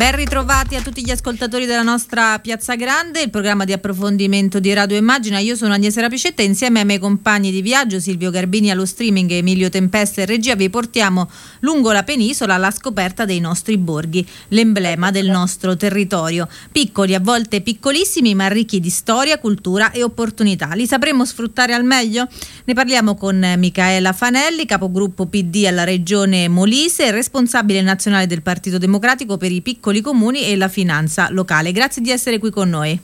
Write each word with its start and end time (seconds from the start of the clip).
Ben 0.00 0.16
ritrovati 0.16 0.76
a 0.76 0.80
tutti 0.80 1.04
gli 1.04 1.10
ascoltatori 1.10 1.66
della 1.66 1.82
nostra 1.82 2.38
Piazza 2.38 2.74
Grande, 2.74 3.20
il 3.20 3.28
programma 3.28 3.66
di 3.66 3.74
approfondimento 3.74 4.58
di 4.58 4.72
Radio 4.72 4.96
Immagina. 4.96 5.40
Io 5.40 5.54
sono 5.54 5.74
Agnese 5.74 6.00
Rapicetta 6.00 6.40
e 6.40 6.46
insieme 6.46 6.78
ai 6.78 6.86
miei 6.86 6.98
compagni 6.98 7.50
di 7.50 7.60
viaggio, 7.60 8.00
Silvio 8.00 8.30
Garbini 8.30 8.70
allo 8.70 8.86
streaming 8.86 9.30
e 9.30 9.36
Emilio 9.36 9.68
Tempesta 9.68 10.22
in 10.22 10.26
regia, 10.26 10.54
vi 10.54 10.70
portiamo 10.70 11.28
lungo 11.60 11.92
la 11.92 12.02
penisola 12.02 12.54
alla 12.54 12.70
scoperta 12.70 13.26
dei 13.26 13.40
nostri 13.40 13.76
borghi, 13.76 14.26
l'emblema 14.48 15.10
del 15.10 15.28
nostro 15.28 15.76
territorio. 15.76 16.48
Piccoli, 16.72 17.14
a 17.14 17.20
volte 17.20 17.60
piccolissimi, 17.60 18.34
ma 18.34 18.48
ricchi 18.48 18.80
di 18.80 18.88
storia, 18.88 19.38
cultura 19.38 19.90
e 19.90 20.02
opportunità. 20.02 20.72
Li 20.72 20.86
sapremo 20.86 21.26
sfruttare 21.26 21.74
al 21.74 21.84
meglio? 21.84 22.26
Ne 22.64 22.72
parliamo 22.72 23.16
con 23.16 23.36
Micaela 23.58 24.14
Fanelli, 24.14 24.64
capogruppo 24.64 25.26
PD 25.26 25.66
alla 25.66 25.84
regione 25.84 26.48
Molise 26.48 27.04
e 27.04 27.10
responsabile 27.10 27.82
nazionale 27.82 28.26
del 28.26 28.40
Partito 28.40 28.78
Democratico 28.78 29.36
per 29.36 29.52
i 29.52 29.60
piccoli 29.60 29.88
comuni 30.00 30.46
e 30.46 30.56
la 30.56 30.68
finanza 30.68 31.28
locale. 31.30 31.72
Grazie 31.72 32.00
di 32.00 32.12
essere 32.12 32.38
qui 32.38 32.50
con 32.50 32.68
noi. 32.68 32.98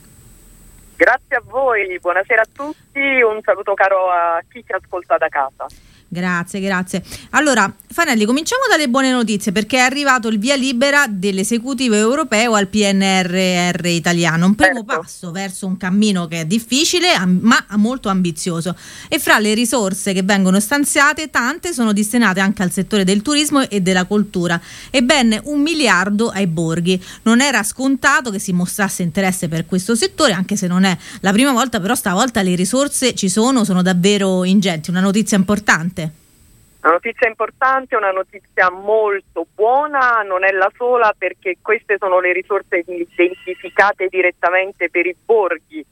Grazie 0.95 1.35
a 1.35 1.41
voi, 1.43 1.99
buonasera 1.99 2.41
a 2.41 2.47
tutti, 2.51 2.99
un 2.99 3.41
saluto 3.43 3.73
caro 3.73 4.09
a 4.09 4.41
chi 4.49 4.63
ci 4.65 4.71
ascolta 4.71 5.17
da 5.17 5.27
casa. 5.27 5.67
Grazie, 6.09 6.61
grazie. 6.61 7.03
Allora, 7.31 7.71
Fanelli, 7.89 8.25
cominciamo 8.25 8.61
dalle 8.69 8.87
buone 8.87 9.11
notizie 9.11 9.51
perché 9.51 9.77
è 9.77 9.81
arrivato 9.81 10.29
il 10.29 10.39
via 10.39 10.55
libera 10.55 11.05
dell'esecutivo 11.09 11.95
europeo 11.95 12.53
al 12.53 12.67
PNRR 12.67 13.85
italiano, 13.87 14.45
un 14.45 14.55
primo 14.55 14.85
Certo. 14.85 15.01
passo 15.01 15.31
verso 15.31 15.65
un 15.65 15.75
cammino 15.75 16.27
che 16.27 16.41
è 16.41 16.45
difficile 16.45 17.09
ma 17.25 17.63
molto 17.71 18.07
ambizioso. 18.07 18.75
E 19.09 19.19
fra 19.19 19.39
le 19.39 19.53
risorse 19.53 20.13
che 20.13 20.23
vengono 20.23 20.59
stanziate, 20.61 21.29
tante 21.29 21.73
sono 21.73 21.91
destinate 21.91 22.39
anche 22.39 22.63
al 22.63 22.71
settore 22.71 23.03
del 23.03 23.21
turismo 23.21 23.67
e 23.67 23.81
della 23.81 24.05
cultura 24.05 24.59
e 24.89 25.03
ben 25.03 25.37
un 25.43 25.61
miliardo 25.61 26.29
ai 26.29 26.47
borghi. 26.47 27.01
Non 27.23 27.41
era 27.41 27.63
scontato 27.63 28.31
che 28.31 28.39
si 28.39 28.53
mostrasse 28.53 29.03
interesse 29.03 29.49
per 29.49 29.65
questo 29.65 29.93
settore, 29.95 30.31
anche 30.33 30.55
se 30.55 30.67
non 30.67 30.85
è 30.85 30.97
la 31.21 31.31
prima 31.33 31.51
volta, 31.51 31.81
però 31.81 31.95
stavolta 31.95 32.41
le 32.41 32.55
risorse 32.55 33.13
ci 33.13 33.27
sono, 33.27 33.65
sono 33.65 33.81
davvero 33.81 34.45
ingenti, 34.45 34.89
una 34.89 35.01
notizia 35.01 35.35
importante. 35.35 35.95
Una 36.81 36.93
notizia 36.93 37.27
importante, 37.27 37.95
una 37.95 38.11
notizia 38.11 38.69
molto 38.69 39.47
buona, 39.53 40.21
non 40.21 40.43
è 40.43 40.51
la 40.51 40.71
sola 40.75 41.13
perché 41.17 41.57
queste 41.61 41.97
sono 41.97 42.19
le 42.19 42.31
risorse 42.31 42.83
identificate 42.85 44.07
direttamente 44.07 44.89
per 44.89 45.05
i 45.07 45.15
borghi, 45.25 45.83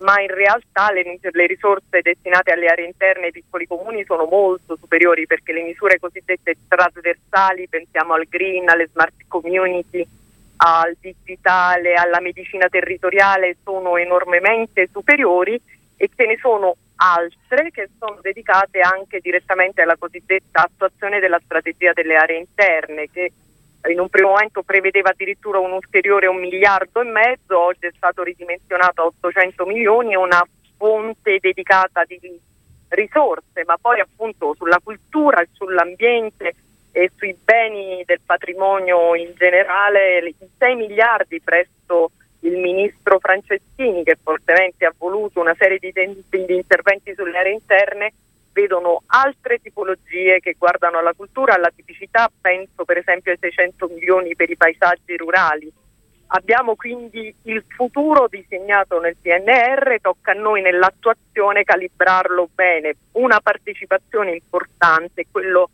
ma 0.00 0.20
in 0.20 0.28
realtà 0.28 0.92
le, 0.92 1.18
le 1.20 1.46
risorse 1.46 2.02
destinate 2.02 2.52
alle 2.52 2.66
aree 2.66 2.86
interne 2.86 3.26
ai 3.26 3.32
piccoli 3.32 3.66
comuni 3.66 4.04
sono 4.04 4.26
molto 4.26 4.76
superiori 4.76 5.26
perché 5.26 5.52
le 5.52 5.62
misure 5.62 5.98
cosiddette 5.98 6.56
trasversali, 6.68 7.66
pensiamo 7.68 8.12
al 8.12 8.26
green, 8.28 8.68
alle 8.68 8.88
smart 8.88 9.14
community, 9.26 10.06
al 10.58 10.96
digitale, 11.00 11.94
alla 11.94 12.20
medicina 12.20 12.68
territoriale, 12.68 13.56
sono 13.64 13.96
enormemente 13.96 14.88
superiori 14.92 15.58
e 15.96 16.10
ce 16.14 16.26
ne 16.26 16.36
sono 16.36 16.76
altre 16.96 17.70
che 17.70 17.88
sono 17.98 18.18
dedicate 18.20 18.80
anche 18.80 19.20
direttamente 19.20 19.82
alla 19.82 19.96
cosiddetta 19.96 20.62
attuazione 20.62 21.20
della 21.20 21.40
strategia 21.44 21.92
delle 21.92 22.16
aree 22.16 22.38
interne 22.38 23.10
che 23.10 23.32
in 23.88 24.00
un 24.00 24.08
primo 24.08 24.30
momento 24.30 24.62
prevedeva 24.62 25.10
addirittura 25.10 25.58
un 25.58 25.72
ulteriore 25.72 26.26
un 26.26 26.38
miliardo 26.38 27.00
e 27.00 27.04
mezzo, 27.04 27.58
oggi 27.58 27.86
è 27.86 27.92
stato 27.94 28.22
ridimensionato 28.22 29.02
a 29.02 29.06
800 29.06 29.64
milioni, 29.66 30.12
è 30.12 30.16
una 30.16 30.44
fonte 30.76 31.38
dedicata 31.40 32.04
di 32.04 32.18
risorse, 32.88 33.64
ma 33.64 33.76
poi 33.80 34.00
appunto 34.00 34.54
sulla 34.54 34.80
cultura 34.82 35.40
e 35.40 35.48
sull'ambiente 35.52 36.54
e 36.92 37.10
sui 37.16 37.36
beni 37.42 38.02
del 38.04 38.20
patrimonio 38.24 39.14
in 39.14 39.32
generale, 39.36 40.18
i 40.26 40.34
6 40.58 40.74
miliardi 40.74 41.40
presso 41.40 42.10
il 42.46 42.58
ministro 42.58 43.18
Franceschini 43.18 44.04
che 44.04 44.16
fortemente 44.22 44.86
ha 44.86 44.94
voluto 44.96 45.40
una 45.40 45.54
serie 45.58 45.78
di, 45.78 45.92
di 45.92 46.54
interventi 46.54 47.12
sulle 47.14 47.36
aree 47.36 47.52
interne 47.52 48.12
vedono 48.52 49.02
altre 49.08 49.58
tipologie 49.60 50.40
che 50.40 50.54
guardano 50.56 50.98
alla 50.98 51.12
cultura, 51.12 51.54
alla 51.54 51.72
tipicità, 51.74 52.30
penso 52.40 52.84
per 52.84 52.96
esempio 52.96 53.32
ai 53.32 53.38
600 53.38 53.88
milioni 53.88 54.34
per 54.34 54.48
i 54.48 54.56
paesaggi 54.56 55.16
rurali. 55.16 55.70
Abbiamo 56.28 56.74
quindi 56.74 57.32
il 57.42 57.62
futuro 57.68 58.26
disegnato 58.28 58.98
nel 58.98 59.16
PNR, 59.20 60.00
tocca 60.00 60.32
a 60.32 60.34
noi 60.34 60.62
nell'attuazione 60.62 61.64
calibrarlo 61.64 62.48
bene. 62.52 62.96
Una 63.12 63.40
partecipazione 63.40 64.32
importante, 64.32 65.26
quello 65.30 65.68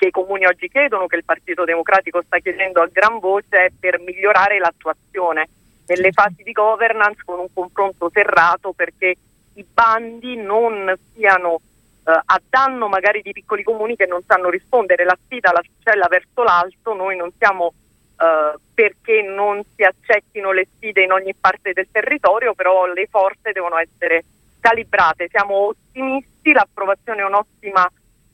che 0.00 0.06
i 0.06 0.10
comuni 0.10 0.46
oggi 0.46 0.70
chiedono, 0.70 1.06
che 1.06 1.16
il 1.16 1.26
Partito 1.26 1.64
Democratico 1.64 2.22
sta 2.22 2.38
chiedendo 2.38 2.80
a 2.80 2.88
gran 2.90 3.18
voce, 3.18 3.66
è 3.66 3.70
per 3.78 4.00
migliorare 4.00 4.58
l'attuazione 4.58 5.46
nelle 5.86 6.10
fasi 6.10 6.42
di 6.42 6.52
governance 6.52 7.20
con 7.22 7.38
un 7.38 7.52
confronto 7.52 8.08
serrato 8.10 8.72
perché 8.72 9.14
i 9.52 9.66
bandi 9.70 10.36
non 10.36 10.90
siano 11.12 11.60
eh, 12.06 12.12
a 12.12 12.40
danno 12.48 12.88
magari 12.88 13.20
di 13.20 13.32
piccoli 13.32 13.62
comuni 13.62 13.94
che 13.94 14.06
non 14.06 14.22
sanno 14.26 14.48
rispondere. 14.48 15.04
La 15.04 15.18
sfida 15.22 15.52
la 15.52 15.62
scella 15.80 16.06
verso 16.08 16.42
l'alto, 16.44 16.94
noi 16.94 17.16
non 17.18 17.30
siamo 17.36 17.74
eh, 18.18 18.54
perché 18.72 19.20
non 19.20 19.62
si 19.76 19.82
accettino 19.82 20.52
le 20.52 20.66
sfide 20.76 21.02
in 21.02 21.12
ogni 21.12 21.34
parte 21.34 21.72
del 21.74 21.88
territorio, 21.92 22.54
però 22.54 22.86
le 22.86 23.06
forze 23.10 23.52
devono 23.52 23.76
essere 23.76 24.24
calibrate. 24.60 25.28
Siamo 25.28 25.56
ottimisti, 25.56 26.52
l'approvazione 26.52 27.20
è 27.20 27.26
un'ottima 27.26 27.86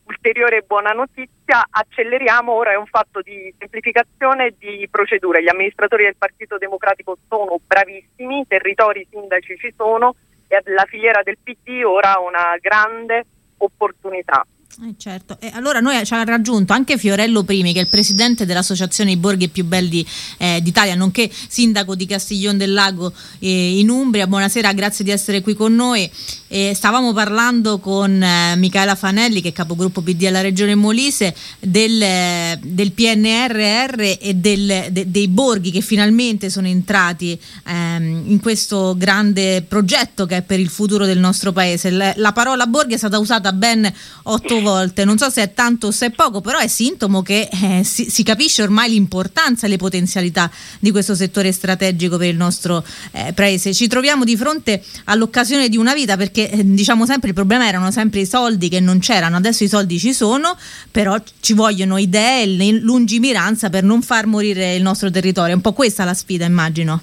ulteriore 0.06 0.62
buona 0.62 0.93
notizia, 0.93 1.67
acceleriamo, 1.69 2.53
ora 2.53 2.72
è 2.72 2.77
un 2.77 2.87
fatto 2.87 3.21
di 3.21 3.53
semplificazione 3.59 4.55
di 4.59 4.87
procedure, 4.91 5.43
gli 5.43 5.49
amministratori 5.49 6.05
del 6.05 6.17
Partito 6.17 6.59
Democratico 6.59 7.19
sono 7.28 7.59
bravissimi, 7.65 8.41
i 8.41 8.47
territori 8.47 9.00
i 9.00 9.06
sindaci 9.11 9.56
ci 9.59 9.72
sono 9.77 10.15
e 10.49 10.62
la 10.67 10.84
filiera 10.87 11.22
del 11.22 11.39
PD 11.43 11.83
ora 11.84 12.15
ha 12.15 12.21
una 12.21 12.56
grande 12.61 13.25
opportunità. 13.59 14.47
Eh, 14.82 14.94
certo, 14.99 15.38
e 15.41 15.50
allora 15.54 15.81
noi 15.81 16.04
ci 16.04 16.12
ha 16.12 16.22
raggiunto 16.22 16.75
anche 16.75 16.99
Fiorello 16.99 17.44
Primi, 17.44 17.72
che 17.72 17.78
è 17.78 17.82
il 17.82 17.88
presidente 17.88 18.44
dell'Associazione 18.44 19.12
I 19.12 19.16
Borghi 19.16 19.49
più 19.49 19.65
belli 19.65 20.06
eh, 20.37 20.60
d'Italia, 20.60 20.94
nonché 20.94 21.31
sindaco 21.49 21.94
di 21.94 22.04
Castiglione 22.04 22.59
del 22.59 22.75
Lago 22.75 23.10
eh, 23.38 23.78
in 23.78 23.88
Umbria. 23.88 24.26
Buonasera, 24.26 24.75
grazie 24.75 25.03
di 25.03 25.10
essere 25.10 25.41
qui 25.41 25.55
con 25.55 25.75
noi. 25.75 26.10
Stavamo 26.49 27.12
parlando 27.12 27.78
con 27.78 28.22
eh, 28.22 28.55
Michaela 28.56 28.94
Fanelli, 28.94 29.41
che 29.41 29.49
è 29.49 29.53
capogruppo 29.53 30.00
PD 30.00 30.25
alla 30.26 30.43
Regione 30.43 30.75
Molise, 30.75 31.34
del, 31.59 32.00
eh, 32.00 32.59
del 32.62 32.93
PNRR 32.93 34.00
e 34.21 34.34
del, 34.34 34.87
de, 34.91 35.10
dei 35.10 35.26
borghi 35.26 35.71
che 35.71 35.81
finalmente 35.81 36.49
sono 36.49 36.69
entrati 36.69 37.38
ehm, 37.66 38.25
in 38.26 38.41
questo 38.41 38.94
grande 38.97 39.62
progetto 39.66 40.25
che 40.25 40.37
è 40.37 40.43
per 40.43 40.60
il 40.60 40.69
futuro 40.69 41.05
del 41.05 41.19
nostro 41.19 41.53
paese. 41.53 41.91
La, 41.91 42.12
la 42.16 42.32
parola 42.32 42.66
borghi 42.66 42.94
è 42.94 42.99
stata 42.99 43.19
usata 43.19 43.53
ben 43.53 43.93
otto 44.25 44.56
volte, 44.61 45.05
non 45.05 45.19
so 45.19 45.31
se 45.31 45.43
è 45.43 45.53
tanto 45.53 45.89
o 45.89 45.91
se 45.91 46.06
è 46.06 46.11
poco, 46.11 46.41
però 46.41 46.59
è 46.59 46.67
sintomo 46.67 47.22
che 47.22 47.49
eh, 47.50 47.84
si, 47.84 48.11
si, 48.11 48.22
capisce 48.22 48.62
ormai 48.62 48.91
l'importanza 48.91 49.67
e 49.67 49.71
le 49.71 49.77
potenzialità 49.77 50.50
di 50.78 50.91
questo 50.91 51.15
settore 51.15 51.53
strategico 51.53 52.17
per 52.17 52.28
il 52.28 52.37
nostro 52.37 52.84
eh, 53.12 53.33
paese. 53.33 53.72
Ci 53.75 53.87
troviamo 53.87 54.25
di 54.25 54.37
fronte 54.37 54.83
all'occasione 55.05 55.69
di 55.69 55.77
una 55.77 55.94
vita 55.94 56.17
perché 56.17 56.50
eh, 56.50 56.62
diciamo 56.65 57.06
sempre 57.06 57.28
il 57.28 57.34
problema 57.34 57.67
erano 57.67 57.91
sempre 57.91 58.21
i 58.21 58.27
soldi 58.27 58.69
che 58.69 58.81
non 58.81 58.99
c'erano, 58.99 59.37
adesso 59.37 59.65
i 59.65 59.69
soldi 59.69 59.99
ci 59.99 60.12
sono, 60.12 60.56
però 60.91 61.17
ci 61.41 61.53
vogliono 61.53 61.99
idee 61.99 62.43
e 62.43 62.73
lungimiranza 62.81 63.71
per 63.71 63.83
non 63.83 64.03
far 64.03 64.27
morire 64.27 64.75
il 64.75 64.83
nostro 64.83 65.11
territorio. 65.11 65.53
È 65.53 65.56
un 65.56 65.62
po' 65.62 65.73
questa 65.73 66.05
la 66.05 66.15
sfida, 66.15 66.44
immagino. 66.44 67.00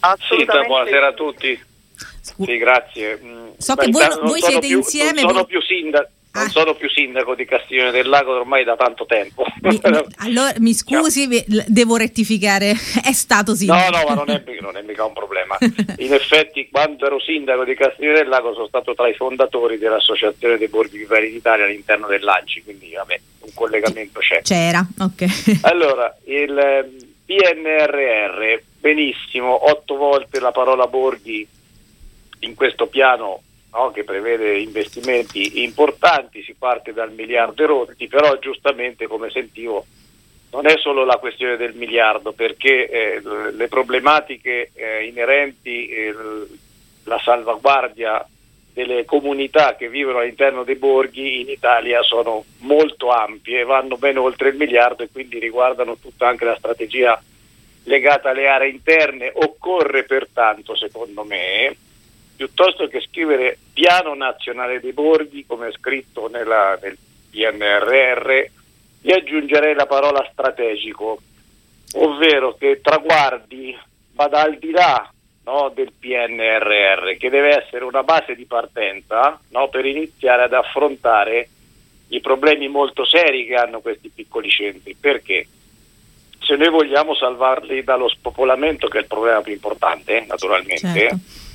Assolutamente. 0.00 0.62
Sì, 0.62 0.66
buonasera 0.66 1.06
a 1.06 1.12
tutti. 1.12 1.66
Sì, 2.20 2.56
grazie. 2.58 3.20
Mm, 3.22 3.48
So 3.58 3.74
che 3.74 3.90
voi, 3.90 4.06
voi 4.22 4.40
siete 4.40 4.66
più, 4.66 4.76
insieme. 4.78 5.22
Non 5.22 5.32
sono 5.32 5.44
più 5.44 5.60
sindaco. 5.62 6.10
Non 6.30 6.44
Ah. 6.44 6.48
sono 6.50 6.74
più 6.74 6.88
sindaco 6.90 7.34
di 7.34 7.46
Castiglione 7.46 7.90
del 7.90 8.06
Lago 8.08 8.36
ormai 8.38 8.62
da 8.62 8.76
tanto 8.76 9.06
tempo. 9.06 9.44
Mi- 9.62 9.80
mi- 9.82 10.04
allora 10.18 10.52
mi 10.58 10.74
scusi, 10.74 11.26
l- 11.26 11.64
devo 11.66 11.96
rettificare, 11.96 12.70
è 13.02 13.12
stato 13.12 13.52
No, 13.52 13.56
sindaco. 13.56 13.96
no, 13.96 14.04
ma 14.06 14.14
non 14.14 14.30
è, 14.30 14.42
non 14.60 14.76
è 14.76 14.82
mica 14.82 15.04
un 15.04 15.14
problema. 15.14 15.56
In 15.96 16.12
effetti, 16.12 16.68
quando 16.70 17.06
ero 17.06 17.18
sindaco 17.18 17.64
di 17.64 17.74
Castiglione 17.74 18.18
del 18.18 18.28
Lago, 18.28 18.52
sono 18.52 18.66
stato 18.68 18.94
tra 18.94 19.08
i 19.08 19.14
fondatori 19.14 19.78
dell'Associazione 19.78 20.58
dei 20.58 20.68
Borghi 20.68 20.98
Viveri 20.98 21.30
d'Italia 21.32 21.64
all'interno 21.64 22.06
dell'ANCI, 22.06 22.62
quindi 22.62 22.92
vabbè, 22.92 23.20
un 23.40 23.50
collegamento 23.54 24.20
c'è. 24.20 24.42
C'era, 24.42 24.86
ok. 25.00 25.60
Allora, 25.62 26.14
il 26.26 27.08
PNRR, 27.24 28.60
benissimo, 28.80 29.68
otto 29.70 29.96
volte 29.96 30.40
la 30.40 30.52
parola 30.52 30.86
Borghi 30.86 31.46
in 32.40 32.54
questo 32.54 32.86
piano 32.86 33.40
no, 33.72 33.90
che 33.90 34.04
prevede 34.04 34.58
investimenti 34.58 35.62
importanti, 35.62 36.42
si 36.42 36.54
parte 36.54 36.92
dal 36.92 37.12
miliardo 37.12 37.62
e 37.62 37.66
rotti, 37.66 38.08
però 38.08 38.38
giustamente 38.38 39.06
come 39.06 39.30
sentivo 39.30 39.84
non 40.50 40.66
è 40.66 40.76
solo 40.78 41.04
la 41.04 41.18
questione 41.18 41.56
del 41.56 41.74
miliardo 41.74 42.32
perché 42.32 42.88
eh, 42.88 43.22
le 43.52 43.68
problematiche 43.68 44.70
eh, 44.74 45.04
inerenti 45.04 45.88
eh, 45.88 46.14
la 47.04 47.18
salvaguardia 47.18 48.26
delle 48.72 49.04
comunità 49.04 49.74
che 49.74 49.88
vivono 49.88 50.18
all'interno 50.18 50.62
dei 50.62 50.76
borghi 50.76 51.40
in 51.40 51.48
Italia 51.48 52.02
sono 52.02 52.44
molto 52.58 53.10
ampie, 53.10 53.64
vanno 53.64 53.96
ben 53.96 54.16
oltre 54.18 54.50
il 54.50 54.56
miliardo 54.56 55.02
e 55.02 55.08
quindi 55.10 55.38
riguardano 55.38 55.96
tutta 55.96 56.28
anche 56.28 56.44
la 56.44 56.56
strategia 56.56 57.20
legata 57.84 58.30
alle 58.30 58.46
aree 58.46 58.70
interne. 58.70 59.32
Occorre 59.34 60.04
pertanto, 60.04 60.76
secondo 60.76 61.24
me, 61.24 61.76
piuttosto 62.38 62.86
che 62.86 63.00
scrivere 63.00 63.58
piano 63.72 64.14
nazionale 64.14 64.78
dei 64.78 64.92
borghi, 64.92 65.44
come 65.44 65.68
è 65.68 65.72
scritto 65.72 66.28
nella, 66.28 66.78
nel 66.80 66.96
PNRR, 67.30 68.44
io 69.02 69.14
aggiungerei 69.16 69.74
la 69.74 69.86
parola 69.86 70.24
strategico, 70.30 71.20
ovvero 71.94 72.54
che 72.54 72.80
traguardi 72.80 73.76
vada 74.12 74.42
al 74.42 74.56
di 74.56 74.70
là 74.70 75.12
no, 75.42 75.72
del 75.74 75.92
PNRR, 75.98 77.16
che 77.18 77.28
deve 77.28 77.60
essere 77.60 77.82
una 77.82 78.04
base 78.04 78.36
di 78.36 78.44
partenza 78.44 79.40
no, 79.48 79.68
per 79.68 79.84
iniziare 79.84 80.44
ad 80.44 80.52
affrontare 80.52 81.48
i 82.10 82.20
problemi 82.20 82.68
molto 82.68 83.04
seri 83.04 83.46
che 83.46 83.56
hanno 83.56 83.80
questi 83.80 84.12
piccoli 84.14 84.48
centri. 84.48 84.94
Perché? 84.94 85.44
Se 86.38 86.54
noi 86.54 86.70
vogliamo 86.70 87.16
salvarli 87.16 87.82
dallo 87.82 88.08
spopolamento, 88.08 88.86
che 88.86 88.98
è 88.98 89.00
il 89.00 89.08
problema 89.08 89.40
più 89.40 89.54
importante, 89.54 90.24
naturalmente, 90.28 90.78
certo. 90.78 91.46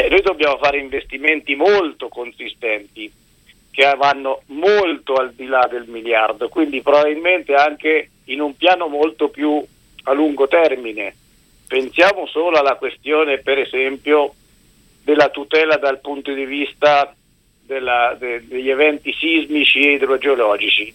Eh, 0.00 0.08
noi 0.08 0.22
dobbiamo 0.22 0.58
fare 0.58 0.78
investimenti 0.78 1.54
molto 1.54 2.08
consistenti 2.08 3.10
che 3.70 3.94
vanno 3.96 4.42
molto 4.46 5.14
al 5.14 5.32
di 5.32 5.46
là 5.46 5.66
del 5.70 5.86
miliardo, 5.86 6.48
quindi 6.48 6.82
probabilmente 6.82 7.54
anche 7.54 8.10
in 8.24 8.40
un 8.40 8.56
piano 8.56 8.88
molto 8.88 9.28
più 9.28 9.62
a 10.04 10.12
lungo 10.12 10.48
termine 10.48 11.14
Pensiamo 11.66 12.26
solo 12.26 12.58
alla 12.58 12.76
questione, 12.76 13.38
per 13.38 13.58
esempio, 13.58 14.34
della 15.02 15.30
tutela 15.30 15.76
dal 15.76 16.00
punto 16.00 16.32
di 16.32 16.44
vista 16.44 17.12
della, 17.60 18.14
de, 18.16 18.46
degli 18.46 18.70
eventi 18.70 19.12
sismici 19.12 19.80
e 19.80 19.94
idrogeologici. 19.94 20.94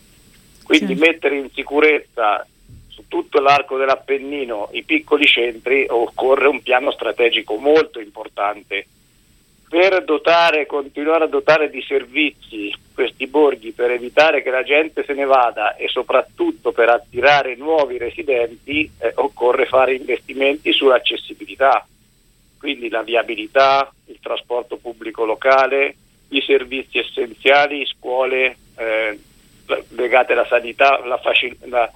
Quindi 0.64 0.94
sì. 0.96 1.00
mettere 1.00 1.36
in 1.36 1.50
sicurezza 1.52 2.48
su 2.92 3.08
tutto 3.08 3.40
l'arco 3.40 3.78
dell'Appennino 3.78 4.70
i 4.74 4.84
piccoli 4.84 5.26
centri 5.26 5.86
occorre 5.90 6.48
un 6.48 6.62
piano 6.62 6.92
strategico 6.92 7.56
molto 7.56 8.00
importante. 8.00 8.86
Per 9.70 10.04
dotare, 10.04 10.66
continuare 10.66 11.24
a 11.24 11.28
dotare 11.28 11.70
di 11.70 11.82
servizi 11.82 12.74
questi 12.94 13.26
borghi 13.28 13.72
per 13.72 13.92
evitare 13.92 14.44
che 14.44 14.50
la 14.50 14.64
gente 14.64 15.06
se 15.06 15.14
ne 15.14 15.24
vada 15.24 15.76
e 15.76 15.88
soprattutto 15.88 16.74
per 16.74 16.90
attirare 16.90 17.56
nuovi 17.56 17.98
residenti 17.98 18.92
eh, 19.00 19.14
occorre 19.16 19.66
fare 19.66 19.96
investimenti 19.96 20.74
sull'accessibilità, 20.74 21.88
quindi 22.60 22.90
la 22.90 23.02
viabilità, 23.02 23.90
il 24.08 24.20
trasporto 24.22 24.76
pubblico 24.76 25.24
locale, 25.24 25.96
i 26.30 26.42
servizi 26.42 27.00
essenziali, 27.00 27.86
scuole 27.86 28.58
eh, 28.78 29.18
legate 29.90 30.34
alla 30.34 30.46
sanità, 30.46 31.02
la 31.06 31.18
facil- 31.18 31.58
la, 31.62 31.90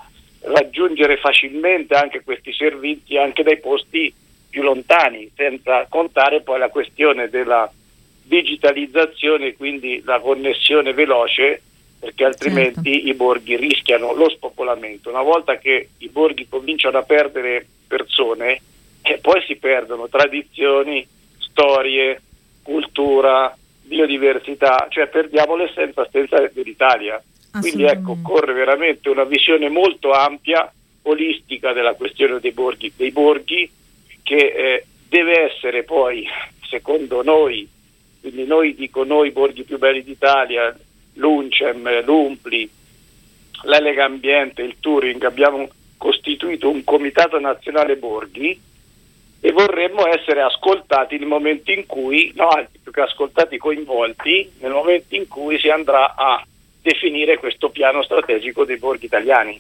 raggiungere 0.46 1.18
facilmente 1.18 1.96
anche 1.96 2.24
questi 2.24 2.54
servizi 2.54 3.18
anche 3.18 3.44
dai 3.44 3.60
posti 3.60 4.14
più 4.50 4.62
lontani, 4.64 5.30
senza 5.36 5.86
contare 5.90 6.42
poi 6.42 6.60
la 6.60 6.70
questione 6.70 7.30
della 7.30 7.70
digitalizzazione, 8.24 9.54
quindi 9.56 10.02
la 10.06 10.20
connessione 10.20 10.94
veloce, 10.94 11.62
perché 12.00 12.26
altrimenti 12.26 12.94
certo. 12.94 13.08
i 13.08 13.14
borghi 13.14 13.56
rischiano 13.58 14.14
lo 14.14 14.30
spopolamento. 14.30 15.10
Una 15.10 15.22
volta 15.22 15.58
che 15.58 15.90
i 15.98 16.10
borghi 16.10 16.48
cominciano 16.48 16.98
a 16.98 17.04
perdere 17.04 17.66
persone, 17.88 18.62
eh, 19.02 19.20
poi 19.20 19.44
si 19.46 19.56
perdono 19.58 20.08
tradizioni, 20.08 21.06
storie, 21.38 22.22
cultura, 22.64 23.56
biodiversità, 23.82 24.88
cioè 24.90 25.08
perdiamo 25.08 25.56
l'essenza 25.56 26.06
stessa 26.06 26.40
dell'Italia. 26.52 27.22
Quindi 27.60 27.84
ecco, 27.84 28.12
occorre 28.12 28.54
veramente 28.54 29.10
una 29.10 29.24
visione 29.24 29.70
molto 29.70 30.12
ampia, 30.12 30.72
olistica 31.04 31.74
della 31.74 31.94
questione 31.94 32.40
dei 32.40 32.52
borghi, 32.52 32.92
dei 32.96 33.12
borghi 33.12 33.70
che 34.24 34.36
eh, 34.36 34.86
deve 35.08 35.52
essere 35.52 35.84
poi, 35.84 36.28
secondo 36.68 37.22
noi, 37.22 37.68
quindi 38.22 38.46
noi 38.46 38.74
dico 38.74 39.04
noi 39.04 39.32
borghi 39.32 39.64
più 39.64 39.78
belli 39.78 40.04
d'Italia, 40.04 40.76
l'Uncem, 41.14 42.04
l'Umpli, 42.04 42.70
la 43.64 43.80
Lega 43.80 44.06
Ambiente, 44.06 44.62
il 44.62 44.78
Touring, 44.80 45.24
abbiamo 45.24 45.70
costituito 45.98 46.70
un 46.70 46.84
comitato 46.84 47.40
nazionale 47.40 47.98
borghi 47.98 48.60
e 49.40 49.52
vorremmo 49.52 50.08
essere 50.08 50.42
ascoltati 50.42 51.18
nel 51.18 51.28
momento 51.28 51.72
in 51.72 51.86
cui, 51.86 52.32
no, 52.36 52.50
più 52.82 52.92
che 52.92 53.02
ascoltati, 53.02 53.58
coinvolti 53.58 54.54
nel 54.60 54.72
momento 54.72 55.16
in 55.16 55.28
cui 55.28 55.60
si 55.60 55.70
andrà 55.70 56.16
a 56.16 56.44
definire 56.86 57.40
questo 57.40 57.70
piano 57.70 58.04
strategico 58.04 58.64
dei 58.64 58.78
borghi 58.78 59.06
italiani. 59.06 59.60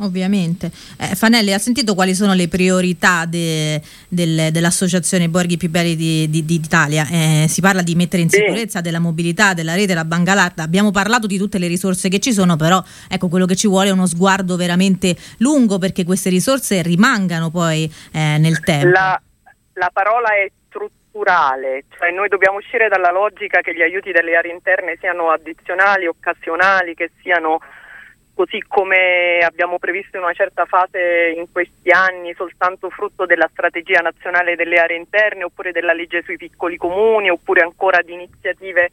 Ovviamente. 0.00 0.70
Eh, 0.98 1.14
Fanelli, 1.14 1.52
ha 1.52 1.58
sentito 1.58 1.94
quali 1.94 2.14
sono 2.14 2.34
le 2.34 2.48
priorità 2.48 3.24
de, 3.26 3.80
del, 4.08 4.50
dell'Associazione 4.50 5.28
Borghi 5.28 5.56
Più 5.56 5.70
Belli 5.70 5.96
di, 5.96 6.28
di, 6.28 6.44
di 6.44 6.54
Italia? 6.54 7.06
Eh, 7.10 7.46
si 7.48 7.60
parla 7.62 7.82
di 7.82 7.94
mettere 7.94 8.22
in 8.22 8.28
sicurezza 8.28 8.82
della 8.82 8.98
mobilità, 8.98 9.54
della 9.54 9.74
rete, 9.74 9.88
della 9.88 10.04
bangalata. 10.04 10.62
Abbiamo 10.62 10.90
parlato 10.90 11.26
di 11.26 11.38
tutte 11.38 11.58
le 11.58 11.68
risorse 11.68 12.08
che 12.10 12.20
ci 12.20 12.32
sono, 12.32 12.56
però 12.56 12.82
ecco, 13.08 13.28
quello 13.28 13.46
che 13.46 13.56
ci 13.56 13.66
vuole 13.66 13.88
è 13.88 13.92
uno 13.92 14.06
sguardo 14.06 14.56
veramente 14.56 15.16
lungo 15.38 15.78
perché 15.78 16.04
queste 16.04 16.28
risorse 16.28 16.82
rimangano 16.82 17.50
poi 17.50 17.90
eh, 18.12 18.36
nel 18.38 18.60
tempo. 18.60 18.88
La, 18.88 19.20
la 19.74 19.90
parola 19.92 20.28
è 20.34 20.50
strutturale, 21.12 21.84
cioè 21.96 22.10
noi 22.10 22.28
dobbiamo 22.28 22.56
uscire 22.56 22.88
dalla 22.88 23.12
logica 23.12 23.60
che 23.60 23.74
gli 23.74 23.82
aiuti 23.82 24.10
delle 24.10 24.34
aree 24.34 24.52
interne 24.52 24.96
siano 24.98 25.30
addizionali, 25.30 26.06
occasionali, 26.06 26.94
che 26.94 27.10
siano 27.20 27.60
così 28.34 28.64
come 28.66 29.40
abbiamo 29.40 29.78
previsto 29.78 30.16
in 30.16 30.22
una 30.22 30.32
certa 30.32 30.64
fase 30.64 31.34
in 31.36 31.52
questi 31.52 31.90
anni 31.90 32.32
soltanto 32.34 32.88
frutto 32.88 33.26
della 33.26 33.48
strategia 33.52 34.00
nazionale 34.00 34.56
delle 34.56 34.78
aree 34.78 34.96
interne 34.96 35.44
oppure 35.44 35.70
della 35.70 35.92
legge 35.92 36.22
sui 36.22 36.38
piccoli 36.38 36.78
comuni 36.78 37.28
oppure 37.28 37.60
ancora 37.60 38.00
di 38.00 38.14
iniziative 38.14 38.90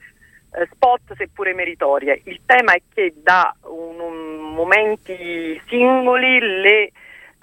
eh, 0.51 0.68
spot 0.69 1.15
seppure 1.15 1.54
meritorie. 1.54 2.22
Il 2.25 2.42
tema 2.45 2.74
è 2.74 2.81
che 2.94 3.13
da 3.15 3.56
un, 3.62 4.00
un 4.01 4.54
momenti 4.54 5.60
singoli 5.68 6.39
le 6.39 6.92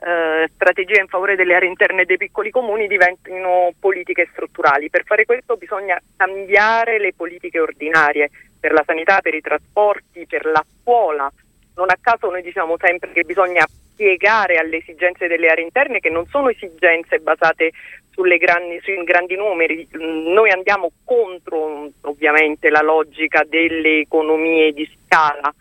eh, 0.07 0.49
strategie 0.55 1.01
in 1.01 1.09
favore 1.09 1.35
delle 1.35 1.55
aree 1.55 1.69
interne 1.69 2.05
dei 2.05 2.17
piccoli 2.17 2.51
comuni 2.51 2.87
diventino 2.87 3.73
politiche 3.81 4.29
strutturali. 4.31 4.89
Per 4.89 5.03
fare 5.05 5.25
questo 5.25 5.57
bisogna 5.57 6.01
cambiare 6.17 6.99
le 6.99 7.13
politiche 7.13 7.59
ordinarie 7.59 8.31
per 8.61 8.73
la 8.73 8.85
sanità, 8.87 9.21
per 9.21 9.35
i 9.35 9.41
trasporti, 9.41 10.27
per 10.27 10.47
la 10.47 10.65
scuola 10.81 11.31
non 11.77 11.91
a 11.91 11.99
caso 12.01 12.31
noi 12.31 12.43
diciamo 12.43 12.77
sempre 12.79 13.13
che 13.13 13.23
bisogna 13.23 13.67
piegare 13.95 14.57
alle 14.57 14.79
esigenze 14.79 15.27
delle 15.27 15.49
aree 15.49 15.65
interne 15.65 16.01
che 16.01 16.11
non 16.11 16.27
sono 16.27 16.49
esigenze 16.49 17.19
basate 17.19 17.73
grandi, 18.39 18.81
sui 18.83 19.03
grandi 19.05 19.37
numeri, 19.37 19.87
noi 19.93 20.51
andiamo 20.51 20.91
contro 21.05 21.91
ovviamente 22.03 22.71
la 22.71 22.83
logica 22.83 23.45
delle 23.47 24.01
economie 24.01 24.73
di 24.73 24.89
scala. 25.05 25.55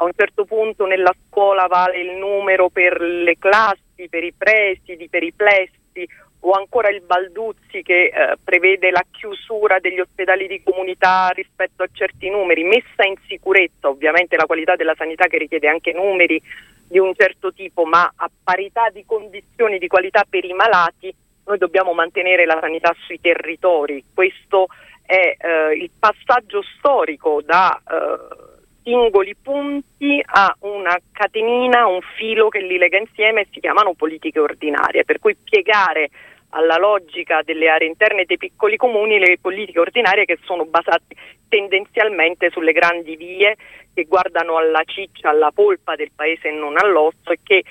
A 0.00 0.04
un 0.04 0.12
certo 0.16 0.46
punto 0.46 0.86
nella 0.86 1.14
scuola 1.28 1.66
vale 1.66 2.00
il 2.00 2.16
numero 2.16 2.70
per 2.70 2.98
le 3.02 3.36
classi, 3.38 4.08
per 4.08 4.24
i 4.24 4.32
presidi, 4.32 5.10
per 5.10 5.22
i 5.22 5.32
plessi 5.32 6.08
o 6.40 6.52
ancora 6.52 6.88
il 6.88 7.02
Balduzzi 7.02 7.82
che 7.82 8.04
eh, 8.04 8.36
prevede 8.42 8.90
la 8.90 9.04
chiusura 9.10 9.78
degli 9.78 10.00
ospedali 10.00 10.46
di 10.46 10.62
comunità 10.62 11.28
rispetto 11.34 11.82
a 11.82 11.88
certi 11.92 12.30
numeri, 12.30 12.64
messa 12.64 13.04
in 13.04 13.16
sicurezza 13.28 13.90
ovviamente 13.90 14.36
la 14.36 14.46
qualità 14.46 14.74
della 14.74 14.94
sanità 14.96 15.26
che 15.26 15.36
richiede 15.36 15.68
anche 15.68 15.92
numeri 15.92 16.40
di 16.88 16.98
un 16.98 17.12
certo 17.14 17.52
tipo, 17.52 17.84
ma 17.84 18.10
a 18.16 18.30
parità 18.42 18.88
di 18.88 19.04
condizioni 19.04 19.76
di 19.76 19.86
qualità 19.86 20.24
per 20.26 20.46
i 20.46 20.54
malati, 20.54 21.14
noi 21.44 21.58
dobbiamo 21.58 21.92
mantenere 21.92 22.46
la 22.46 22.56
sanità 22.58 22.94
sui 23.04 23.20
territori. 23.20 24.02
Questo 24.14 24.68
è 25.04 25.36
eh, 25.36 25.74
il 25.74 25.90
passaggio 25.98 26.62
storico 26.78 27.42
da 27.44 27.78
eh, 27.78 28.58
singoli 28.82 29.34
punti 29.40 30.22
a 30.24 30.54
una 30.60 30.98
catenina, 31.12 31.86
un 31.86 32.00
filo 32.16 32.48
che 32.48 32.60
li 32.60 32.78
lega 32.78 32.98
insieme 32.98 33.42
e 33.42 33.48
si 33.52 33.60
chiamano 33.60 33.94
politiche 33.94 34.38
ordinarie, 34.38 35.04
per 35.04 35.18
cui 35.18 35.36
piegare 35.42 36.10
alla 36.50 36.78
logica 36.78 37.42
delle 37.44 37.68
aree 37.68 37.88
interne 37.88 38.24
dei 38.24 38.36
piccoli 38.36 38.76
comuni 38.76 39.18
le 39.18 39.38
politiche 39.40 39.78
ordinarie 39.78 40.24
che 40.24 40.38
sono 40.42 40.64
basate 40.64 41.14
tendenzialmente 41.48 42.50
sulle 42.50 42.72
grandi 42.72 43.16
vie 43.16 43.56
che 43.92 44.04
guardano 44.04 44.56
alla 44.56 44.82
ciccia, 44.84 45.30
alla 45.30 45.50
polpa 45.52 45.94
del 45.96 46.10
paese 46.14 46.48
e 46.48 46.52
non 46.52 46.76
all'osso 46.76 47.30
e 47.30 47.38
che 47.42 47.64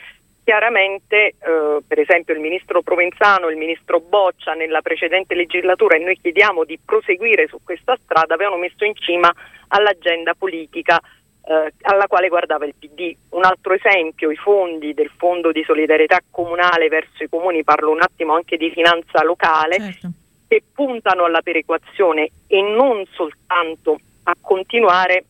chiaramente 0.50 1.36
eh, 1.38 1.78
per 1.88 2.00
esempio 2.00 2.34
il 2.34 2.40
ministro 2.40 2.82
Provenzano 2.82 3.50
il 3.50 3.56
ministro 3.56 4.00
Boccia 4.00 4.54
nella 4.54 4.82
precedente 4.82 5.36
legislatura 5.36 5.96
e 5.96 6.00
noi 6.00 6.18
chiediamo 6.20 6.64
di 6.64 6.80
proseguire 6.84 7.48
su 7.48 7.60
questa 7.64 7.96
strada 8.04 8.34
avevano 8.34 8.58
messo 8.58 8.84
in 8.84 8.96
cima 8.96 9.32
all'agenda 9.68 10.34
politica 10.34 11.00
eh, 11.46 11.72
alla 11.82 12.08
quale 12.08 12.30
guardava 12.30 12.66
il 12.66 12.74
PD. 12.74 13.16
Un 13.30 13.46
altro 13.46 13.76
esempio, 13.76 14.32
i 14.32 14.36
fondi 14.38 14.96
del 14.96 15.12
Fondo 15.18 15.52
di 15.52 15.64
solidarietà 15.64 16.18
comunale 16.32 16.88
verso 16.88 17.24
i 17.24 17.30
comuni, 17.30 17.64
parlo 17.64 17.92
un 17.92 18.02
attimo 18.02 18.34
anche 18.34 18.58
di 18.58 18.72
finanza 18.72 19.24
locale, 19.24 19.78
certo. 19.78 20.10
che 20.48 20.64
puntano 20.74 21.26
alla 21.26 21.44
perequazione 21.44 22.28
e 22.48 22.60
non 22.60 23.06
soltanto 23.12 24.00
a 24.24 24.36
continuare 24.42 25.26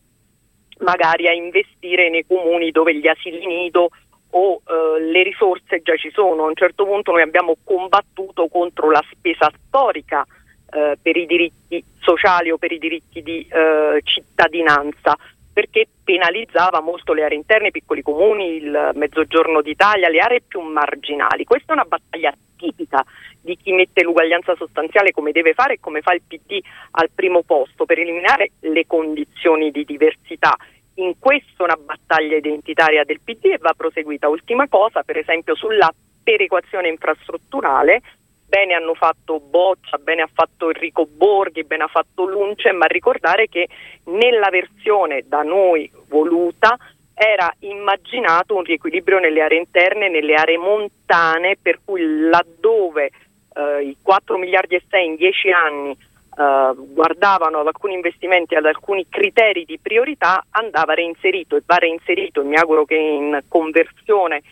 magari 0.78 1.28
a 1.28 1.32
investire 1.34 2.08
nei 2.08 2.24
comuni 2.26 2.70
dove 2.70 2.94
gli 2.94 3.06
asili 3.06 3.44
nido 3.44 3.90
o 4.30 4.62
eh, 4.64 5.00
le 5.00 5.22
risorse 5.22 5.82
già 5.82 5.96
ci 5.96 6.10
sono. 6.10 6.44
A 6.44 6.48
un 6.48 6.54
certo 6.54 6.84
punto 6.84 7.12
noi 7.12 7.22
abbiamo 7.22 7.56
combattuto 7.64 8.48
contro 8.48 8.90
la 8.90 9.02
spesa 9.10 9.50
storica 9.66 10.26
eh, 10.72 10.96
per 11.00 11.16
i 11.16 11.26
diritti 11.26 11.82
sociali 11.98 12.50
o 12.50 12.58
per 12.58 12.72
i 12.72 12.78
diritti 12.78 13.22
di 13.22 13.46
eh, 13.50 14.00
cittadinanza 14.02 15.16
perché 15.52 15.86
penalizzava 16.04 16.80
molto 16.80 17.12
le 17.12 17.24
aree 17.24 17.36
interne, 17.36 17.68
i 17.68 17.72
piccoli 17.72 18.02
comuni, 18.02 18.56
il 18.56 18.92
mezzogiorno 18.94 19.60
d'Italia, 19.60 20.08
le 20.08 20.20
aree 20.20 20.42
più 20.46 20.60
marginali. 20.60 21.44
Questa 21.44 21.72
è 21.72 21.74
una 21.74 21.84
battaglia 21.84 22.32
tipica 22.56 23.04
di 23.40 23.56
chi 23.56 23.72
mette 23.72 24.02
l'uguaglianza 24.02 24.54
sostanziale 24.54 25.10
come 25.10 25.32
deve 25.32 25.54
fare 25.54 25.74
e 25.74 25.80
come 25.80 26.02
fa 26.02 26.12
il 26.12 26.22
PD 26.26 26.60
al 26.92 27.10
primo 27.14 27.42
posto 27.42 27.84
per 27.84 27.98
eliminare 27.98 28.52
le 28.60 28.86
condizioni 28.86 29.70
di 29.70 29.84
diversità. 29.84 30.56
In 31.00 31.18
questo 31.18 31.64
una 31.64 31.76
battaglia 31.76 32.36
identitaria 32.36 33.04
del 33.04 33.20
PD 33.24 33.46
e 33.46 33.58
va 33.58 33.72
proseguita. 33.74 34.28
Ultima 34.28 34.68
cosa, 34.68 35.02
per 35.02 35.16
esempio 35.16 35.54
sulla 35.54 35.90
perequazione 36.22 36.88
infrastrutturale, 36.88 38.02
bene 38.46 38.74
hanno 38.74 38.92
fatto 38.92 39.40
Boccia, 39.40 39.96
bene 39.96 40.20
ha 40.20 40.28
fatto 40.30 40.66
Enrico 40.66 41.06
Borghi, 41.06 41.64
bene 41.64 41.84
ha 41.84 41.88
fatto 41.88 42.26
Lunce, 42.26 42.72
ma 42.72 42.84
ricordare 42.84 43.48
che 43.48 43.66
nella 44.04 44.50
versione 44.50 45.22
da 45.26 45.40
noi 45.40 45.90
voluta 46.08 46.76
era 47.14 47.50
immaginato 47.60 48.54
un 48.54 48.64
riequilibrio 48.64 49.18
nelle 49.18 49.40
aree 49.40 49.58
interne, 49.58 50.10
nelle 50.10 50.34
aree 50.34 50.58
montane, 50.58 51.56
per 51.56 51.80
cui 51.82 52.28
laddove 52.28 53.10
eh, 53.54 53.84
i 53.84 53.96
4 54.02 54.36
miliardi 54.36 54.74
e 54.74 54.82
6 54.86 55.06
in 55.06 55.16
10 55.16 55.50
anni 55.50 55.96
eh, 56.36 56.72
guardavano 56.76 57.60
ad 57.60 57.66
alcuni 57.66 57.94
investimenti, 57.94 58.54
ad 58.54 58.66
alcuni 58.66 59.06
criteri 59.08 59.64
di 59.64 59.78
priorità, 59.80 60.44
andava 60.50 60.94
reinserito 60.94 61.56
e 61.56 61.62
va 61.64 61.76
reinserito, 61.76 62.44
mi 62.44 62.56
auguro 62.56 62.84
che 62.84 62.96
in 62.96 63.42
conversione 63.48 64.42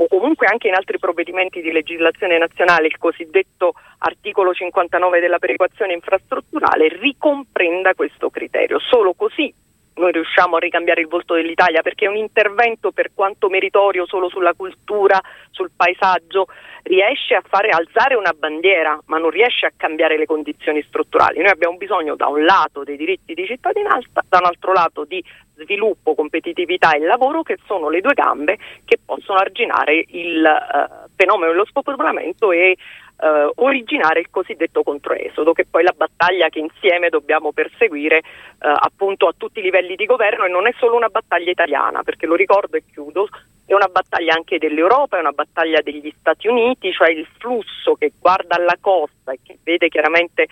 o 0.00 0.06
comunque 0.06 0.46
anche 0.46 0.68
in 0.68 0.74
altri 0.74 0.98
provvedimenti 0.98 1.60
di 1.60 1.72
legislazione 1.72 2.38
nazionale 2.38 2.86
il 2.86 2.98
cosiddetto 2.98 3.74
articolo 3.98 4.52
59 4.52 5.18
della 5.18 5.38
perequazione 5.38 5.92
infrastrutturale 5.92 6.88
ricomprenda 6.88 7.94
questo 7.94 8.30
criterio. 8.30 8.78
Solo 8.78 9.14
così 9.14 9.52
noi 9.98 10.12
riusciamo 10.12 10.56
a 10.56 10.60
ricambiare 10.60 11.00
il 11.00 11.08
volto 11.08 11.34
dell'Italia 11.34 11.82
perché 11.82 12.06
un 12.06 12.16
intervento 12.16 12.92
per 12.92 13.10
quanto 13.14 13.48
meritorio 13.48 14.06
solo 14.06 14.28
sulla 14.28 14.54
cultura, 14.54 15.20
sul 15.50 15.70
paesaggio, 15.74 16.46
riesce 16.84 17.34
a 17.34 17.42
fare 17.46 17.68
alzare 17.68 18.14
una 18.14 18.32
bandiera 18.32 18.98
ma 19.06 19.18
non 19.18 19.30
riesce 19.30 19.66
a 19.66 19.72
cambiare 19.76 20.16
le 20.16 20.26
condizioni 20.26 20.82
strutturali. 20.82 21.38
Noi 21.40 21.50
abbiamo 21.50 21.76
bisogno 21.76 22.16
da 22.16 22.28
un 22.28 22.44
lato 22.44 22.84
dei 22.84 22.96
diritti 22.96 23.34
di 23.34 23.46
cittadinanza, 23.46 24.24
da 24.26 24.38
un 24.38 24.46
altro 24.46 24.72
lato 24.72 25.04
di 25.04 25.22
sviluppo, 25.58 26.14
competitività 26.14 26.92
e 26.92 27.00
lavoro 27.00 27.42
che 27.42 27.58
sono 27.66 27.88
le 27.88 28.00
due 28.00 28.14
gambe 28.14 28.58
che 28.84 28.98
possono 29.04 29.38
arginare 29.38 30.04
il 30.08 30.42
uh, 30.44 31.08
fenomeno 31.16 31.50
dello 31.50 31.64
spopolamento 31.64 32.52
e 32.52 32.76
uh, 33.18 33.50
originare 33.56 34.20
il 34.20 34.30
cosiddetto 34.30 34.82
controesodo, 34.82 35.52
che 35.52 35.62
è 35.62 35.66
poi 35.70 35.82
la 35.82 35.94
battaglia 35.96 36.48
che 36.48 36.58
insieme 36.58 37.08
dobbiamo 37.08 37.52
perseguire 37.52 38.18
uh, 38.18 38.68
appunto 38.74 39.26
a 39.26 39.34
tutti 39.36 39.58
i 39.58 39.62
livelli 39.62 39.96
di 39.96 40.06
governo 40.06 40.44
e 40.44 40.48
non 40.48 40.66
è 40.66 40.74
solo 40.78 40.96
una 40.96 41.08
battaglia 41.08 41.50
italiana, 41.50 42.02
perché 42.02 42.26
lo 42.26 42.34
ricordo 42.34 42.76
e 42.76 42.82
chiudo, 42.90 43.28
è 43.66 43.74
una 43.74 43.88
battaglia 43.88 44.34
anche 44.34 44.58
dell'Europa, 44.58 45.16
è 45.16 45.20
una 45.20 45.32
battaglia 45.32 45.80
degli 45.82 46.12
Stati 46.18 46.48
Uniti, 46.48 46.92
cioè 46.92 47.10
il 47.10 47.26
flusso 47.38 47.94
che 47.94 48.12
guarda 48.18 48.56
alla 48.56 48.76
costa 48.80 49.32
e 49.32 49.40
che 49.42 49.58
vede 49.62 49.88
chiaramente 49.88 50.46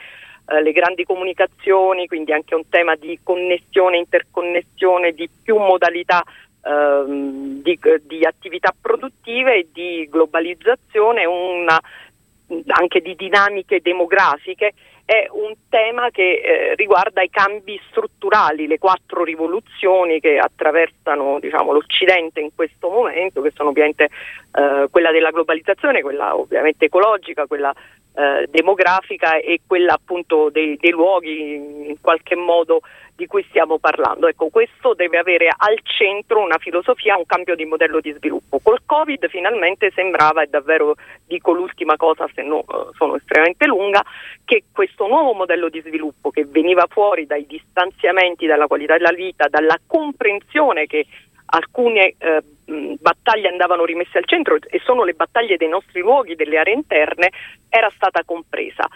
eh, 0.48 0.62
le 0.62 0.72
grandi 0.72 1.04
comunicazioni, 1.04 2.06
quindi 2.06 2.32
anche 2.32 2.54
un 2.54 2.68
tema 2.68 2.94
di 2.94 3.18
connessione, 3.22 3.96
interconnessione, 3.96 5.12
di 5.12 5.28
più 5.42 5.56
modalità 5.56 6.22
ehm, 6.62 7.62
di, 7.62 7.78
di, 8.02 8.24
attività 8.24 8.74
produttive 8.78 9.56
e 9.56 9.68
di 9.72 10.06
globalizzazione, 10.10 11.24
una, 11.24 11.80
anche 12.66 13.00
di 13.00 13.14
dinamiche 13.16 13.80
demografiche 13.80 14.72
è 15.06 15.28
un 15.30 15.54
tema 15.68 16.10
che 16.10 16.40
eh, 16.40 16.74
riguarda 16.74 17.22
i 17.22 17.30
cambi 17.30 17.80
strutturali, 17.90 18.66
le 18.66 18.78
quattro 18.78 19.22
rivoluzioni 19.22 20.18
che 20.18 20.36
attraversano 20.36 21.38
diciamo, 21.38 21.70
l'Occidente 21.70 22.40
in 22.40 22.50
questo 22.52 22.88
momento, 22.88 23.40
che 23.40 23.52
sono 23.54 23.68
ovviamente 23.68 24.08
eh, 24.52 24.88
quella 24.90 25.12
della 25.12 25.30
globalizzazione, 25.30 26.02
quella 26.02 26.36
ovviamente 26.36 26.86
ecologica, 26.86 27.46
quella 27.46 27.72
eh, 28.16 28.46
demografica 28.48 29.36
e 29.36 29.60
quella 29.66 29.92
appunto 29.92 30.48
dei, 30.48 30.78
dei, 30.80 30.90
luoghi 30.90 31.54
in 31.88 32.00
qualche 32.00 32.34
modo 32.34 32.80
di 33.14 33.26
cui 33.26 33.44
stiamo 33.48 33.78
parlando. 33.78 34.26
Ecco, 34.26 34.48
questo 34.48 34.94
deve 34.94 35.18
avere 35.18 35.48
al 35.54 35.78
centro 35.82 36.42
una 36.42 36.56
filosofia, 36.56 37.18
un 37.18 37.26
cambio 37.26 37.54
di 37.54 37.66
modello 37.66 38.00
di 38.00 38.12
sviluppo. 38.12 38.58
Col 38.62 38.80
Covid 38.86 39.28
finalmente 39.28 39.90
sembrava, 39.94 40.42
e 40.42 40.46
davvero 40.46 40.94
dico 41.26 41.52
l'ultima 41.52 41.96
cosa 41.96 42.26
se 42.34 42.42
no 42.42 42.60
eh, 42.60 42.94
sono 42.96 43.16
estremamente 43.16 43.66
lunga, 43.66 44.02
che 44.44 44.64
questo 44.72 45.06
nuovo 45.06 45.34
modello 45.34 45.68
di 45.68 45.82
sviluppo 45.82 46.30
che 46.30 46.46
veniva 46.46 46.86
fuori 46.88 47.26
dai 47.26 47.46
distanziamenti 47.46 48.46
dalla 48.46 48.66
qualità 48.66 48.96
della 48.96 49.12
vita, 49.12 49.48
dalla 49.48 49.78
comprensione 49.86 50.86
che 50.86 51.06
alcune 51.46 52.14
eh, 52.16 52.42
battaglie 52.66 53.48
andavano 53.48 53.84
rimesse 53.84 54.18
al 54.18 54.26
centro 54.26 54.56
e 54.56 54.80
sono 54.84 55.04
le 55.04 55.12
battaglie 55.14 55.56
dei 55.56 55.68
nostri 55.68 56.00
luoghi, 56.00 56.34
delle 56.34 56.58
aree 56.58 56.74
interne, 56.74 57.30
era 57.68 57.90
stata 57.94 58.22
compresa. 58.24 58.88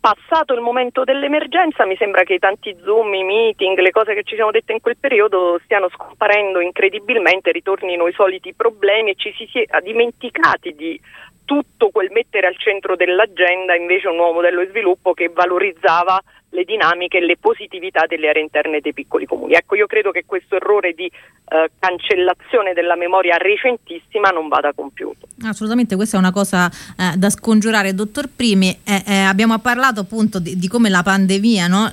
Passato 0.00 0.54
il 0.54 0.60
momento 0.60 1.02
dell'emergenza 1.02 1.84
mi 1.84 1.96
sembra 1.96 2.22
che 2.22 2.34
i 2.34 2.38
tanti 2.38 2.76
zoom, 2.84 3.12
i 3.14 3.24
meeting, 3.24 3.76
le 3.78 3.90
cose 3.90 4.14
che 4.14 4.22
ci 4.22 4.36
siamo 4.36 4.52
dette 4.52 4.72
in 4.72 4.80
quel 4.80 4.96
periodo 4.96 5.58
stiano 5.64 5.88
scomparendo 5.88 6.60
incredibilmente, 6.60 7.50
ritornino 7.50 8.06
i 8.06 8.12
soliti 8.12 8.54
problemi 8.54 9.10
e 9.10 9.14
ci 9.16 9.34
si 9.36 9.48
sia 9.50 9.80
dimenticati 9.80 10.74
di 10.74 11.00
tutto 11.48 11.88
quel 11.88 12.10
mettere 12.12 12.46
al 12.46 12.58
centro 12.58 12.94
dell'agenda 12.94 13.74
invece 13.74 14.08
un 14.08 14.16
nuovo 14.16 14.34
modello 14.34 14.60
di 14.60 14.68
sviluppo 14.68 15.14
che 15.14 15.30
valorizzava 15.30 16.22
le 16.50 16.64
dinamiche 16.64 17.18
e 17.18 17.24
le 17.24 17.38
positività 17.38 18.04
delle 18.06 18.28
aree 18.28 18.42
interne 18.42 18.80
dei 18.80 18.92
piccoli 18.92 19.24
comuni. 19.24 19.54
Ecco, 19.54 19.74
io 19.74 19.86
credo 19.86 20.10
che 20.10 20.24
questo 20.26 20.56
errore 20.56 20.92
di 20.92 21.06
eh, 21.06 21.70
cancellazione 21.78 22.74
della 22.74 22.96
memoria 22.96 23.36
recentissima 23.36 24.28
non 24.28 24.48
vada 24.48 24.72
compiuto. 24.74 25.26
Assolutamente, 25.42 25.96
questa 25.96 26.16
è 26.16 26.20
una 26.20 26.32
cosa 26.32 26.68
eh, 26.68 27.16
da 27.16 27.30
scongiurare. 27.30 27.94
Dottor 27.94 28.28
Primi, 28.34 28.78
eh, 28.84 29.02
eh 29.06 29.22
abbiamo 29.22 29.58
parlato 29.58 30.00
appunto 30.00 30.38
di, 30.38 30.58
di 30.58 30.68
come 30.68 30.90
la 30.90 31.02
pandemia 31.02 31.66
no, 31.66 31.90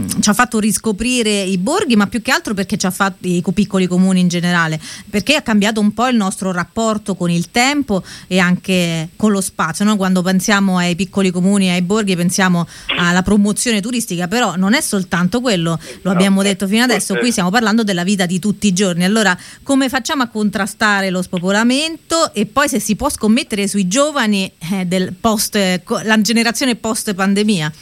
mh, 0.00 0.20
ci 0.20 0.28
ha 0.30 0.32
fatto 0.32 0.58
riscoprire 0.58 1.42
i 1.42 1.58
borghi, 1.58 1.96
ma 1.96 2.06
più 2.06 2.22
che 2.22 2.30
altro 2.30 2.54
perché 2.54 2.76
ci 2.76 2.86
ha 2.86 2.90
fatto 2.90 3.26
i 3.26 3.42
piccoli 3.54 3.86
comuni 3.86 4.20
in 4.20 4.28
generale, 4.28 4.80
perché 5.08 5.34
ha 5.34 5.42
cambiato 5.42 5.80
un 5.80 5.92
po' 5.92 6.08
il 6.08 6.16
nostro 6.16 6.52
rapporto 6.52 7.14
con 7.14 7.30
il 7.30 7.50
tempo 7.50 8.02
e 8.26 8.38
anche 8.38 9.10
con 9.16 9.30
lo 9.30 9.40
spazio. 9.40 9.84
No? 9.84 9.96
Quando 9.96 10.22
pensiamo 10.22 10.78
ai 10.78 10.94
piccoli 10.96 11.30
comuni 11.30 11.66
e 11.66 11.72
ai 11.72 11.82
borghi 11.82 12.16
pensiamo 12.16 12.66
alla 12.98 13.22
promozione 13.22 13.80
turistica, 13.80 14.28
però 14.28 14.56
non 14.56 14.74
è 14.74 14.80
soltanto 14.80 15.40
quello, 15.40 15.78
lo 16.02 16.10
abbiamo 16.10 16.42
detto 16.42 16.66
fino 16.66 16.82
adesso, 16.82 17.14
qui 17.16 17.30
stiamo 17.30 17.50
parlando 17.50 17.82
della 17.82 18.04
vita 18.04 18.26
di 18.26 18.38
tutti 18.38 18.66
i 18.66 18.72
giorni. 18.72 19.04
Allora, 19.04 19.36
come 19.62 19.88
facciamo 19.88 20.22
a 20.22 20.28
contrastare 20.28 21.10
lo 21.10 21.22
spopolamento 21.22 22.32
e 22.32 22.46
poi 22.46 22.68
se 22.68 22.80
si 22.80 22.96
può 22.96 23.08
scommettere 23.10 23.68
sui 23.68 23.86
giovani 23.88 24.50
eh, 24.72 24.84
del 24.84 25.14
post, 25.18 25.56
la 26.04 26.20
generazione 26.20 26.76
post 26.76 27.14
pandemia? 27.14 27.72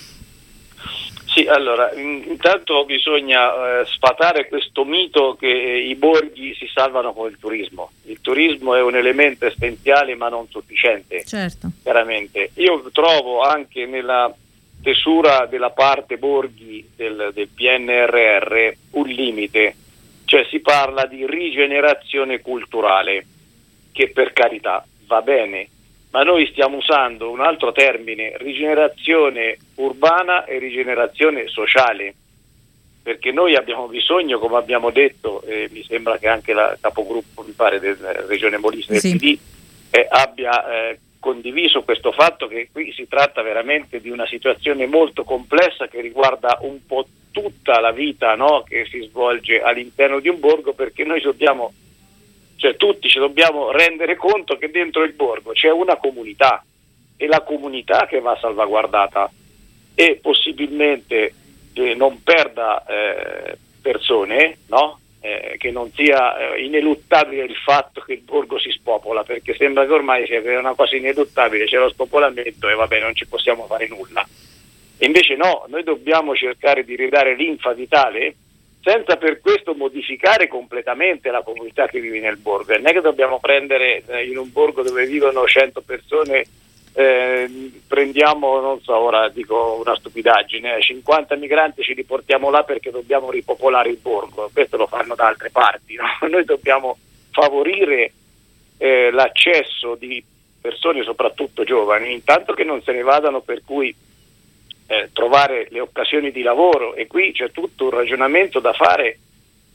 Sì, 1.39 1.47
allora, 1.47 1.93
intanto 1.93 2.85
bisogna 2.85 3.83
eh, 3.83 3.85
sfatare 3.87 4.49
questo 4.49 4.85
mito 4.85 5.37
che 5.39 5.47
i 5.47 5.95
borghi 5.95 6.53
si 6.55 6.67
salvano 6.67 7.13
con 7.13 7.31
il 7.31 7.39
turismo. 7.39 7.93
Il 8.07 8.21
turismo 8.21 8.75
è 8.75 8.83
un 8.83 8.97
elemento 8.97 9.47
essenziale 9.47 10.17
ma 10.17 10.29
non 10.29 10.49
sufficiente, 10.49 11.25
certo. 11.25 11.71
chiaramente. 11.81 12.51
Io 12.55 12.83
trovo 12.93 13.43
anche 13.43 13.87
nella 13.87 14.35
stesura 14.81 15.47
della 15.47 15.71
parte 15.71 16.19
borghi 16.19 16.85
del, 16.97 17.31
del 17.33 17.49
PNRR 17.55 18.73
un 18.93 19.07
limite, 19.07 19.77
cioè 20.25 20.45
si 20.51 20.59
parla 20.59 21.07
di 21.07 21.25
rigenerazione 21.25 22.41
culturale, 22.41 23.25
che 23.93 24.11
per 24.11 24.33
carità 24.33 24.85
va 25.07 25.23
bene, 25.23 25.69
ma 26.19 26.25
noi 26.25 26.49
stiamo 26.49 26.79
usando 26.79 27.31
un 27.31 27.41
altro 27.41 27.71
termine, 27.71 28.37
rigenerazione 28.39 29.57
urbana 29.77 30.47
e 30.47 30.59
rigenerazione 30.59 31.47
sociale, 31.47 32.13
perché 33.01 33.31
noi 33.31 33.55
abbiamo 33.55 33.87
bisogno, 33.87 34.41
come 34.41 34.57
abbiamo 34.57 34.91
detto, 34.91 35.43
eh, 35.43 35.69
mi 35.71 35.85
sembra 35.85 36.19
che 36.19 36.27
anche 36.27 36.53
la 36.53 36.77
capogruppo 36.81 37.45
mi 37.45 37.53
pare 37.53 37.79
della 37.79 38.11
Regione 38.27 38.59
Molise 38.59 38.95
del 38.95 39.01
sì. 39.01 39.17
PD 39.17 39.39
eh, 39.91 40.09
abbia 40.11 40.89
eh, 40.89 40.99
condiviso 41.21 41.83
questo 41.83 42.11
fatto 42.11 42.49
che 42.49 42.69
qui 42.73 42.93
si 42.93 43.07
tratta 43.07 43.41
veramente 43.43 44.01
di 44.01 44.11
una 44.11 44.27
situazione 44.27 44.87
molto 44.87 45.23
complessa 45.23 45.87
che 45.87 46.01
riguarda 46.01 46.59
un 46.63 46.85
po' 46.85 47.07
tutta 47.31 47.79
la 47.79 47.93
vita 47.93 48.35
no, 48.35 48.65
che 48.67 48.89
si 48.91 49.03
svolge 49.03 49.61
all'interno 49.61 50.19
di 50.19 50.29
un 50.29 50.41
borgo 50.41 50.73
perché 50.73 51.05
noi 51.05 51.21
dobbiamo, 51.21 51.73
cioè 52.59 52.77
tutti 52.77 53.09
ci 53.09 53.21
dobbiamo 53.21 53.71
rendere 53.71 54.17
conto 54.17 54.59
che 54.59 54.71
dentro 54.71 55.05
il 55.05 55.13
borgo 55.13 55.53
c'è 55.53 55.71
una 55.71 55.97
comunità 55.97 56.65
e 57.17 57.27
la 57.27 57.43
comunità 57.43 58.07
che 58.07 58.21
va 58.21 58.37
salvaguardata 58.41 59.31
e 59.95 60.19
possibilmente 60.21 61.35
eh, 61.73 61.95
non 61.95 62.23
perda 62.23 62.85
eh, 62.85 63.57
persone, 63.81 64.59
no? 64.67 64.99
eh, 65.21 65.55
che 65.59 65.71
non 65.71 65.93
sia 65.93 66.55
eh, 66.55 66.65
ineluttabile 66.65 67.45
il 67.45 67.55
fatto 67.55 68.01
che 68.01 68.15
il 68.15 68.21
borgo 68.21 68.59
si 68.59 68.71
spopola, 68.71 69.23
perché 69.23 69.55
sembra 69.55 69.87
che 69.87 69.93
ormai 69.93 70.27
sia 70.27 70.41
una 70.59 70.75
cosa 70.75 70.97
ineluttabile, 70.97 71.67
c'è 71.67 71.79
lo 71.79 71.89
spopolamento 71.89 72.69
e 72.69 72.75
vabbè 72.75 73.01
non 73.01 73.15
ci 73.15 73.27
possiamo 73.27 73.67
fare 73.67 73.89
nulla. 73.89 74.27
Invece 74.99 75.37
no, 75.37 75.65
noi 75.69 75.85
dobbiamo 75.85 76.35
cercare 76.35 76.85
di 76.85 76.97
ridare 76.97 77.37
linfa 77.37 77.73
vitale 77.73 78.35
senza 78.89 79.17
per 79.17 79.43
questo 79.43 79.75
modificare 79.75 80.49
completamente 80.49 81.31
la 81.31 81.43
comunità 81.43 81.87
che 81.87 82.01
vive 82.01 82.21
nel 82.21 82.39
borgo. 82.39 82.75
Non 82.75 82.87
è 82.87 82.93
che 82.93 83.03
dobbiamo 83.03 83.39
prendere 83.39 84.03
eh, 84.07 84.27
in 84.27 84.39
un 84.39 84.51
borgo 84.51 84.83
dove 84.83 85.05
vivono 85.05 85.45
100 85.47 85.83
persone, 85.83 86.43
eh, 86.95 87.71
prendiamo, 87.87 88.61
non 88.61 88.81
so, 88.81 88.97
ora 88.97 89.29
dico 89.29 89.77
una 89.79 89.95
stupidaggine, 89.95 90.81
50 90.81 91.35
eh, 91.35 91.37
migranti 91.37 91.83
ci 91.83 91.93
riportiamo 91.93 92.49
là 92.49 92.63
perché 92.63 92.91
dobbiamo 92.91 93.31
ripopolare 93.31 93.91
il 93.91 93.99
borgo, 93.99 94.49
questo 94.55 94.79
lo 94.79 94.87
fanno 94.87 95.15
da 95.15 95.27
altre 95.27 95.51
parti. 95.51 95.95
No? 95.97 96.07
Noi 96.27 96.47
dobbiamo 96.47 96.97
favorire 97.31 98.13
eh, 98.79 99.11
l'accesso 99.11 99.97
di 99.97 100.25
persone, 100.63 101.03
soprattutto 101.03 101.63
giovani, 101.63 102.15
intanto 102.15 102.55
che 102.55 102.65
non 102.65 102.83
se 102.83 102.93
ne 102.93 103.03
vadano 103.03 103.43
per 103.43 103.61
cui 103.67 103.95
eh, 104.91 105.11
trovare 105.13 105.69
le 105.71 105.81
occasioni 105.81 106.31
di 106.31 106.43
lavoro 106.43 106.95
e 106.95 107.07
qui 107.07 107.33
c'è 107.33 107.51
tutto 107.51 107.85
un 107.85 107.91
ragionamento 107.91 108.59
da 108.59 108.73
fare 108.73 109.19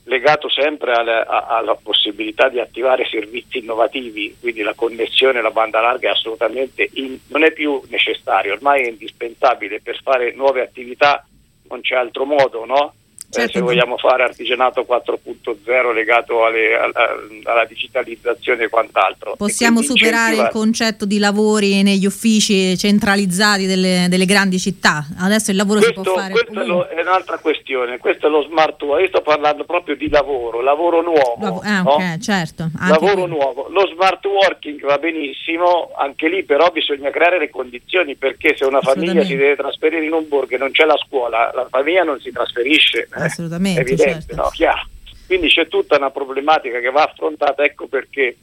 legato 0.05 0.49
sempre 0.49 0.91
alla, 0.91 1.47
alla, 1.47 1.75
possibilità 1.75 2.49
di 2.49 2.59
attivare 2.59 3.05
servizi 3.05 3.59
innovativi, 3.59 4.35
quindi 4.39 4.61
la 4.61 4.73
connessione 4.73 5.39
alla 5.39 5.51
banda 5.51 5.79
larga 5.79 6.09
è 6.09 6.11
assolutamente 6.11 6.89
in, 6.93 7.17
non 7.27 7.43
è 7.43 7.53
più 7.53 7.81
necessario, 7.87 8.53
ormai 8.53 8.83
è 8.83 8.89
indispensabile 8.89 9.81
per 9.81 10.01
fare 10.01 10.33
nuove 10.33 10.61
attività, 10.61 11.25
non 11.69 11.81
c'è 11.81 11.95
altro 11.95 12.25
modo, 12.25 12.65
no? 12.65 12.93
Certo. 13.33 13.57
se 13.57 13.61
vogliamo 13.61 13.97
fare 13.97 14.23
artigianato 14.23 14.85
4.0 14.87 15.93
legato 15.93 16.45
alle, 16.45 16.75
alla, 16.77 17.15
alla, 17.43 17.65
digitalizzazione 17.65 18.65
e 18.65 18.69
quant'altro. 18.69 19.35
Possiamo 19.35 19.81
e 19.81 19.83
superare 19.83 20.35
il 20.35 20.49
concetto 20.51 21.05
di 21.05 21.17
lavori 21.17 21.83
negli 21.83 22.05
uffici 22.05 22.77
centralizzati 22.77 23.65
delle, 23.65 24.07
delle 24.09 24.25
grandi 24.25 24.59
città? 24.59 25.05
Adesso 25.19 25.51
il 25.51 25.57
lavoro 25.57 25.79
questo, 25.79 26.03
si 26.03 26.09
può 26.09 26.17
fare. 26.17 26.33
Questa 26.33 26.61
è, 26.61 26.95
è 26.95 27.01
un'altra 27.01 27.37
questione, 27.39 27.97
questo 27.97 28.27
è 28.27 28.29
lo 28.29 28.43
smart 28.43 28.81
work, 28.81 29.01
io 29.01 29.07
sto 29.07 29.21
parlando 29.21 29.63
proprio 29.63 29.95
di 29.95 30.09
lavoro, 30.09 30.61
lavoro 30.61 31.01
nuovo. 31.01 31.37
Lav- 31.39 31.63
ah, 31.63 31.81
no? 31.81 31.93
okay, 31.93 32.19
certo, 32.19 32.69
lavoro 32.87 33.25
nuovo. 33.25 33.67
Lo 33.69 33.87
smart 33.87 34.23
working 34.25 34.81
va 34.85 34.97
benissimo, 34.97 35.91
anche 35.95 36.27
lì 36.27 36.43
però 36.43 36.69
bisogna 36.71 37.09
creare 37.09 37.39
le 37.39 37.49
condizioni 37.49 38.15
perché 38.15 38.55
se 38.55 38.65
una 38.65 38.81
famiglia 38.81 39.23
si 39.23 39.35
deve 39.35 39.55
trasferire 39.55 40.05
in 40.05 40.13
un 40.13 40.27
borgo 40.27 40.55
e 40.55 40.57
non 40.57 40.71
c'è 40.71 40.85
la 40.85 40.97
scuola, 40.97 41.51
la 41.53 41.67
famiglia 41.69 42.03
non 42.03 42.19
si 42.19 42.31
trasferisce. 42.31 43.07
Eh, 43.15 43.22
assolutamente. 43.25 43.81
Evidente, 43.81 44.25
certo. 44.27 44.35
no? 44.35 44.49
Chiaro. 44.49 44.87
Quindi 45.25 45.47
c'è 45.47 45.67
tutta 45.67 45.97
una 45.97 46.11
problematica 46.11 46.79
che 46.79 46.91
va 46.91 47.03
affrontata, 47.03 47.63
ecco 47.63 47.87
perché 47.87 48.35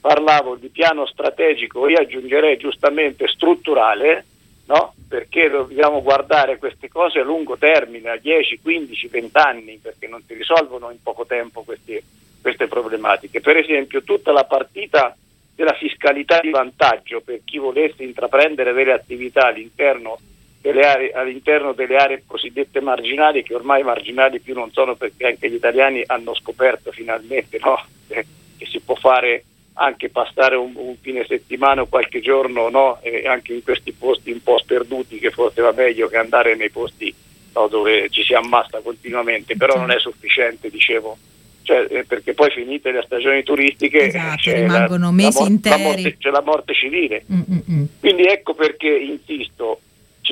parlavo 0.00 0.56
di 0.56 0.68
piano 0.68 1.06
strategico, 1.06 1.86
io 1.88 1.98
aggiungerei 1.98 2.56
giustamente 2.56 3.28
strutturale, 3.28 4.24
no? 4.66 4.94
perché 5.08 5.50
dobbiamo 5.50 6.02
guardare 6.02 6.58
queste 6.58 6.88
cose 6.88 7.18
a 7.18 7.24
lungo 7.24 7.56
termine, 7.56 8.10
a 8.10 8.16
10, 8.16 8.60
15, 8.62 9.08
20 9.08 9.38
anni, 9.38 9.78
perché 9.82 10.08
non 10.08 10.22
si 10.26 10.34
risolvono 10.34 10.90
in 10.90 11.02
poco 11.02 11.26
tempo 11.26 11.62
queste, 11.62 12.02
queste 12.40 12.66
problematiche. 12.66 13.40
Per 13.40 13.56
esempio 13.56 14.02
tutta 14.02 14.32
la 14.32 14.44
partita 14.44 15.14
della 15.54 15.74
fiscalità 15.74 16.40
di 16.40 16.50
vantaggio 16.50 17.20
per 17.20 17.40
chi 17.44 17.58
volesse 17.58 18.02
intraprendere 18.02 18.72
delle 18.72 18.92
attività 18.92 19.46
all'interno 19.46 20.18
delle 20.62 20.86
aree, 20.86 21.10
all'interno 21.10 21.72
delle 21.72 21.96
aree 21.96 22.22
cosiddette 22.24 22.80
marginali, 22.80 23.42
che 23.42 23.54
ormai 23.54 23.82
marginali 23.82 24.38
più 24.38 24.54
non 24.54 24.70
sono 24.72 24.94
perché 24.94 25.26
anche 25.26 25.50
gli 25.50 25.54
italiani 25.54 26.04
hanno 26.06 26.34
scoperto 26.34 26.92
finalmente 26.92 27.58
no? 27.60 27.84
eh, 28.06 28.24
che 28.56 28.66
si 28.66 28.80
può 28.80 28.94
fare 28.94 29.44
anche 29.74 30.08
passare 30.08 30.54
un, 30.54 30.72
un 30.76 30.94
fine 31.00 31.24
settimana 31.26 31.82
o 31.82 31.86
qualche 31.86 32.20
giorno 32.20 32.68
no? 32.68 33.00
eh, 33.02 33.26
anche 33.26 33.54
in 33.54 33.64
questi 33.64 33.92
posti 33.92 34.30
un 34.30 34.40
po' 34.42 34.58
sperduti, 34.58 35.18
che 35.18 35.30
forse 35.30 35.60
va 35.60 35.72
meglio 35.72 36.06
che 36.06 36.16
andare 36.16 36.54
nei 36.54 36.70
posti 36.70 37.12
no, 37.54 37.66
dove 37.66 38.08
ci 38.10 38.22
si 38.22 38.32
ammassa 38.32 38.80
continuamente, 38.80 39.56
però 39.56 39.76
non 39.76 39.90
è 39.90 39.98
sufficiente, 39.98 40.70
dicevo. 40.70 41.18
Cioè, 41.62 41.86
eh, 41.90 42.04
perché 42.04 42.34
poi 42.34 42.50
finite 42.50 42.90
le 42.90 43.02
stagioni 43.04 43.42
turistiche 43.42 44.06
esatto, 44.06 44.52
rimangono 44.52 45.06
la, 45.06 45.12
mesi 45.12 45.38
la 45.38 45.40
mor- 45.40 45.50
interi. 45.50 45.82
La 45.82 45.88
morte, 45.88 46.16
c'è 46.18 46.30
la 46.30 46.42
morte 46.42 46.74
civile. 46.74 47.24
Mm-mm. 47.32 47.86
Quindi 48.00 48.24
ecco 48.24 48.54
perché 48.54 48.88
insisto, 48.88 49.80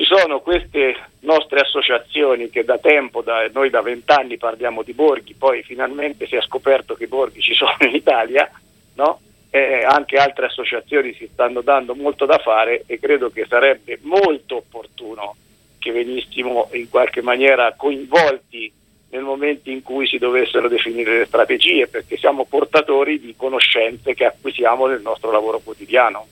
ci 0.01 0.07
sono 0.07 0.39
queste 0.39 0.95
nostre 1.19 1.59
associazioni 1.59 2.49
che 2.49 2.63
da 2.63 2.79
tempo, 2.79 3.21
da, 3.21 3.47
noi 3.53 3.69
da 3.69 3.81
vent'anni 3.81 4.37
parliamo 4.37 4.81
di 4.81 4.93
borghi, 4.93 5.35
poi 5.35 5.61
finalmente 5.61 6.25
si 6.25 6.35
è 6.35 6.41
scoperto 6.41 6.95
che 6.95 7.03
i 7.03 7.07
borghi 7.07 7.39
ci 7.39 7.53
sono 7.53 7.75
in 7.81 7.93
Italia, 7.93 8.49
no? 8.95 9.19
e 9.51 9.83
anche 9.83 10.15
altre 10.15 10.47
associazioni 10.47 11.13
si 11.13 11.29
stanno 11.31 11.61
dando 11.61 11.93
molto 11.93 12.25
da 12.25 12.39
fare 12.39 12.83
e 12.87 12.97
credo 12.97 13.29
che 13.29 13.45
sarebbe 13.47 13.99
molto 14.01 14.55
opportuno 14.55 15.35
che 15.77 15.91
venissimo 15.91 16.69
in 16.71 16.89
qualche 16.89 17.21
maniera 17.21 17.75
coinvolti 17.77 18.73
nel 19.09 19.21
momento 19.21 19.69
in 19.69 19.83
cui 19.83 20.07
si 20.07 20.17
dovessero 20.17 20.67
definire 20.67 21.19
le 21.19 21.25
strategie, 21.25 21.87
perché 21.87 22.17
siamo 22.17 22.45
portatori 22.45 23.19
di 23.19 23.35
conoscenze 23.37 24.15
che 24.15 24.25
acquisiamo 24.25 24.87
nel 24.87 25.01
nostro 25.01 25.29
lavoro 25.29 25.59
quotidiano. 25.59 26.25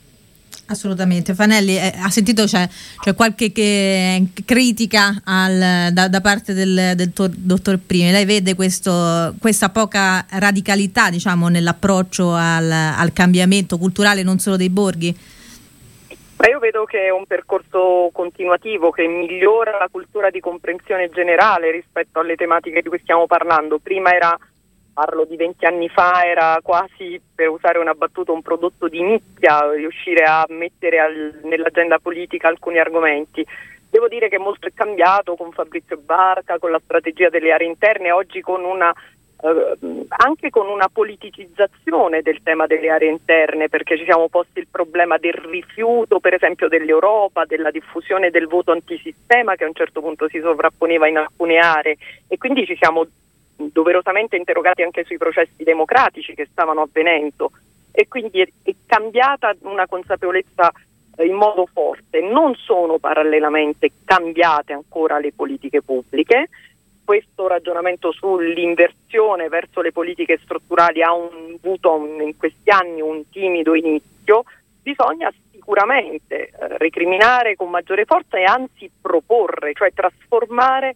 Assolutamente, 0.69 1.33
Fanelli, 1.33 1.77
eh, 1.77 1.91
ha 1.99 2.11
sentito 2.11 2.43
c'è, 2.43 2.69
c'è 2.99 3.15
qualche 3.15 3.51
che, 3.51 4.23
critica 4.45 5.19
al, 5.25 5.91
da, 5.91 6.07
da, 6.07 6.21
parte 6.21 6.53
del, 6.53 6.91
del 6.95 7.11
to, 7.11 7.27
dottor 7.27 7.79
Primi, 7.79 8.11
lei 8.11 8.23
vede 8.23 8.53
questo, 8.53 9.33
questa 9.39 9.69
poca 9.69 10.27
radicalità 10.29 11.09
diciamo, 11.09 11.47
nell'approccio 11.47 12.35
al, 12.35 12.69
al, 12.69 13.11
cambiamento 13.13 13.79
culturale 13.79 14.21
non 14.21 14.37
solo 14.37 14.57
dei 14.57 14.69
borghi? 14.69 15.17
Ma 16.37 16.47
io 16.47 16.59
vedo 16.59 16.83
che 16.83 17.07
è 17.07 17.09
un 17.09 17.25
percorso 17.25 18.11
continuativo 18.13 18.91
che 18.91 19.07
migliora 19.07 19.71
la 19.71 19.89
cultura 19.91 20.29
di 20.29 20.39
comprensione 20.39 21.09
generale 21.09 21.71
rispetto 21.71 22.19
alle 22.19 22.35
tematiche 22.35 22.83
di 22.83 22.89
cui 22.89 22.99
stiamo 22.99 23.25
parlando. 23.25 23.79
Prima 23.79 24.13
era 24.13 24.37
parlo 24.99 25.23
di 25.23 25.37
20 25.37 25.63
anni 25.63 25.87
fa, 25.87 26.25
era 26.25 26.59
quasi, 26.61 27.21
per 27.33 27.47
usare 27.47 27.79
una 27.79 27.93
battuta, 27.93 28.33
un 28.33 28.41
prodotto 28.41 28.89
di 28.89 29.01
nicchia 29.01 29.71
riuscire 29.71 30.23
a 30.23 30.45
mettere 30.49 30.99
al, 30.99 31.39
nell'agenda 31.43 31.99
politica 31.99 32.49
alcuni 32.49 32.79
argomenti. 32.79 33.45
Devo 33.89 34.09
dire 34.09 34.27
che 34.27 34.37
molto 34.37 34.67
è 34.67 34.71
cambiato 34.73 35.35
con 35.35 35.53
Fabrizio 35.53 35.97
Barca, 35.97 36.59
con 36.59 36.71
la 36.71 36.81
strategia 36.83 37.29
delle 37.29 37.53
aree 37.53 37.67
interne, 37.67 38.11
oggi 38.11 38.41
con 38.41 38.65
una, 38.65 38.93
eh, 39.41 40.05
anche 40.09 40.49
con 40.49 40.67
una 40.67 40.89
politicizzazione 40.91 42.21
del 42.21 42.43
tema 42.43 42.67
delle 42.67 42.89
aree 42.89 43.09
interne, 43.09 43.69
perché 43.69 43.97
ci 43.97 44.03
siamo 44.03 44.27
posti 44.27 44.59
il 44.59 44.67
problema 44.69 45.17
del 45.17 45.31
rifiuto, 45.31 46.19
per 46.19 46.33
esempio, 46.33 46.67
dell'Europa, 46.67 47.45
della 47.45 47.71
diffusione 47.71 48.31
del 48.31 48.47
voto 48.47 48.73
antisistema 48.73 49.55
che 49.55 49.63
a 49.63 49.67
un 49.67 49.75
certo 49.75 50.01
punto 50.01 50.27
si 50.27 50.41
sovrapponeva 50.41 51.07
in 51.07 51.19
alcune 51.19 51.57
aree 51.57 51.95
e 52.27 52.37
quindi 52.37 52.65
ci 52.65 52.75
siamo 52.75 53.07
doverosamente 53.71 54.35
interrogati 54.35 54.81
anche 54.81 55.03
sui 55.03 55.17
processi 55.17 55.63
democratici 55.63 56.33
che 56.33 56.47
stavano 56.51 56.81
avvenendo. 56.81 57.51
E 57.91 58.07
quindi 58.07 58.41
è, 58.41 58.47
è 58.63 58.73
cambiata 58.85 59.55
una 59.61 59.87
consapevolezza 59.87 60.71
eh, 61.17 61.25
in 61.25 61.35
modo 61.35 61.65
forte, 61.65 62.21
non 62.21 62.55
sono 62.55 62.97
parallelamente 62.97 63.91
cambiate 64.05 64.73
ancora 64.73 65.19
le 65.19 65.33
politiche 65.33 65.81
pubbliche, 65.81 66.49
questo 67.03 67.47
ragionamento 67.47 68.11
sull'inversione 68.11 69.49
verso 69.49 69.81
le 69.81 69.91
politiche 69.91 70.39
strutturali 70.43 71.01
ha 71.01 71.11
un, 71.11 71.57
avuto 71.61 71.95
un, 71.95 72.21
in 72.21 72.37
questi 72.37 72.69
anni 72.69 73.01
un 73.01 73.27
timido 73.29 73.73
inizio, 73.73 74.43
bisogna 74.83 75.33
sicuramente 75.51 76.49
eh, 76.49 76.77
recriminare 76.77 77.55
con 77.55 77.69
maggiore 77.69 78.05
forza 78.05 78.37
e 78.37 78.43
anzi 78.43 78.89
proporre, 79.01 79.73
cioè 79.73 79.91
trasformare 79.91 80.95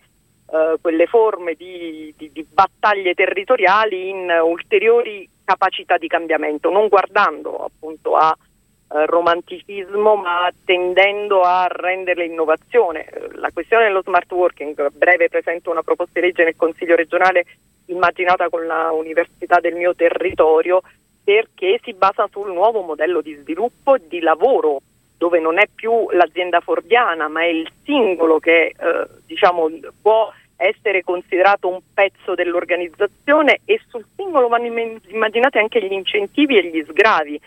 eh, 0.54 0.78
quelle 0.80 1.08
forme 1.08 1.56
di, 1.56 2.14
di, 2.16 2.32
di, 2.32 2.46
battaglie 2.48 3.16
territoriali 3.16 4.10
in 4.10 4.32
ulteriori 4.44 5.28
capacità 5.44 5.98
di 5.98 6.08
cambiamento, 6.08 6.70
non 6.70 6.90
guardando 6.90 7.66
appunto 7.66 8.16
a 8.16 8.38
eh, 8.38 9.06
romanticismo 9.08 10.16
ma 10.16 10.54
tendendo 10.64 11.42
a 11.42 11.66
rendere 11.68 12.28
l'innovazione. 12.28 13.08
La 13.32 13.50
questione 13.52 13.86
dello 13.86 14.04
smart 14.04 14.32
working, 14.32 14.78
a 14.80 14.92
breve 14.94 15.28
presento 15.28 15.72
una 15.72 15.82
proposta 15.82 16.20
di 16.20 16.28
legge 16.28 16.44
nel 16.44 16.56
Consiglio 16.56 16.96
regionale 16.96 17.46
immaginata 17.88 18.48
con 18.50 18.68
la 18.68 18.92
università 18.92 19.60
del 19.60 19.74
mio 19.74 19.96
territorio 19.96 20.84
perché 21.24 21.80
si 21.82 21.94
basa 21.94 22.28
sul 22.32 22.54
nuovo 22.54 22.82
modello 22.82 23.22
di 23.22 23.34
sviluppo 23.42 23.96
e 23.96 24.02
di 24.08 24.20
lavoro 24.20 24.82
dove 25.18 25.40
non 25.40 25.58
è 25.58 25.68
più 25.74 26.12
l'azienda 26.12 26.60
fordiana 26.60 27.28
ma 27.28 27.42
è 27.42 27.48
il 27.48 27.68
singolo 27.84 28.38
che 28.40 28.76
eh, 28.78 29.08
diciamo, 29.26 29.68
può 30.00 30.32
essere 30.66 31.04
considerato 31.04 31.68
un 31.68 31.80
pezzo 31.94 32.36
dell'organizzazione 32.36 33.60
e 33.66 33.80
sul 33.88 34.06
singolo 34.16 34.48
vanno 34.48 34.68
immaginati 35.08 35.58
anche 35.58 35.82
gli 35.82 35.92
incentivi 35.92 36.58
e 36.58 36.68
gli 36.68 36.84
sgravi 36.88 37.40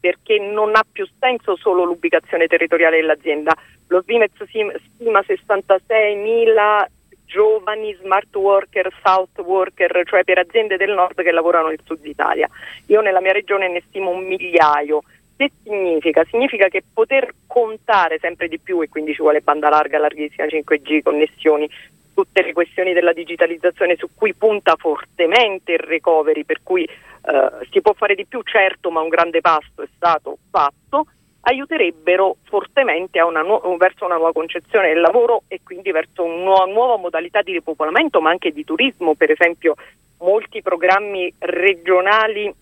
perché 0.00 0.38
non 0.38 0.76
ha 0.76 0.84
più 0.90 1.08
senso 1.18 1.56
solo 1.56 1.84
l'ubicazione 1.84 2.46
territoriale 2.46 2.96
dell'azienda. 2.96 3.56
Lo 3.88 4.02
Svimez 4.02 4.32
stima 4.42 5.20
66.000 5.20 6.86
giovani 7.24 7.96
smart 8.00 8.34
worker, 8.36 8.92
south 9.02 9.38
worker, 9.38 10.02
cioè 10.04 10.22
per 10.24 10.38
aziende 10.38 10.76
del 10.76 10.92
nord 10.92 11.22
che 11.22 11.30
lavorano 11.30 11.68
nel 11.68 11.80
sud 11.84 12.04
Italia. 12.04 12.48
Io 12.86 13.00
nella 13.00 13.20
mia 13.20 13.32
regione 13.32 13.68
ne 13.68 13.82
stimo 13.88 14.10
un 14.10 14.24
migliaio. 14.26 15.02
Che 15.36 15.50
significa? 15.64 16.22
Significa 16.30 16.68
che 16.68 16.84
poter 16.92 17.34
contare 17.46 18.18
sempre 18.20 18.46
di 18.46 18.58
più, 18.58 18.82
e 18.82 18.88
quindi 18.88 19.14
ci 19.14 19.22
vuole 19.22 19.40
banda 19.40 19.68
larga, 19.68 19.98
larghissima 19.98 20.46
5G, 20.46 21.02
connessioni, 21.02 21.68
tutte 22.14 22.42
le 22.42 22.52
questioni 22.52 22.92
della 22.92 23.12
digitalizzazione 23.12 23.96
su 23.96 24.08
cui 24.14 24.34
punta 24.34 24.76
fortemente 24.78 25.72
il 25.72 25.80
recovery, 25.80 26.44
per 26.44 26.62
cui 26.62 26.84
eh, 26.84 27.68
si 27.70 27.80
può 27.80 27.92
fare 27.92 28.14
di 28.14 28.26
più, 28.26 28.40
certo, 28.42 28.90
ma 28.90 29.00
un 29.00 29.08
grande 29.08 29.40
passo 29.40 29.82
è 29.82 29.88
stato 29.94 30.38
fatto, 30.50 31.06
aiuterebbero 31.40 32.36
fortemente 32.44 33.20
una 33.20 33.42
nu- 33.42 33.76
verso 33.76 34.04
una 34.04 34.16
nuova 34.16 34.32
concezione 34.32 34.88
del 34.88 35.00
lavoro 35.00 35.42
e 35.48 35.60
quindi 35.62 35.90
verso 35.90 36.24
una 36.24 36.64
nuova, 36.64 36.96
modalità 36.96 37.42
di 37.42 37.52
ripopolamento, 37.52 38.20
ma 38.20 38.30
anche 38.30 38.52
di 38.52 38.64
turismo, 38.64 39.14
per 39.14 39.30
esempio 39.30 39.74
molti 40.18 40.62
programmi 40.62 41.32
regionali 41.38 42.52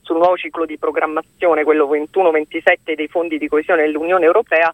sul 0.00 0.16
nuovo 0.16 0.36
ciclo 0.36 0.64
di 0.64 0.78
programmazione, 0.78 1.64
quello 1.64 1.86
21-27 1.86 2.94
dei 2.94 3.08
fondi 3.08 3.36
di 3.36 3.46
coesione 3.46 3.82
dell'Unione 3.82 4.24
Europea, 4.24 4.72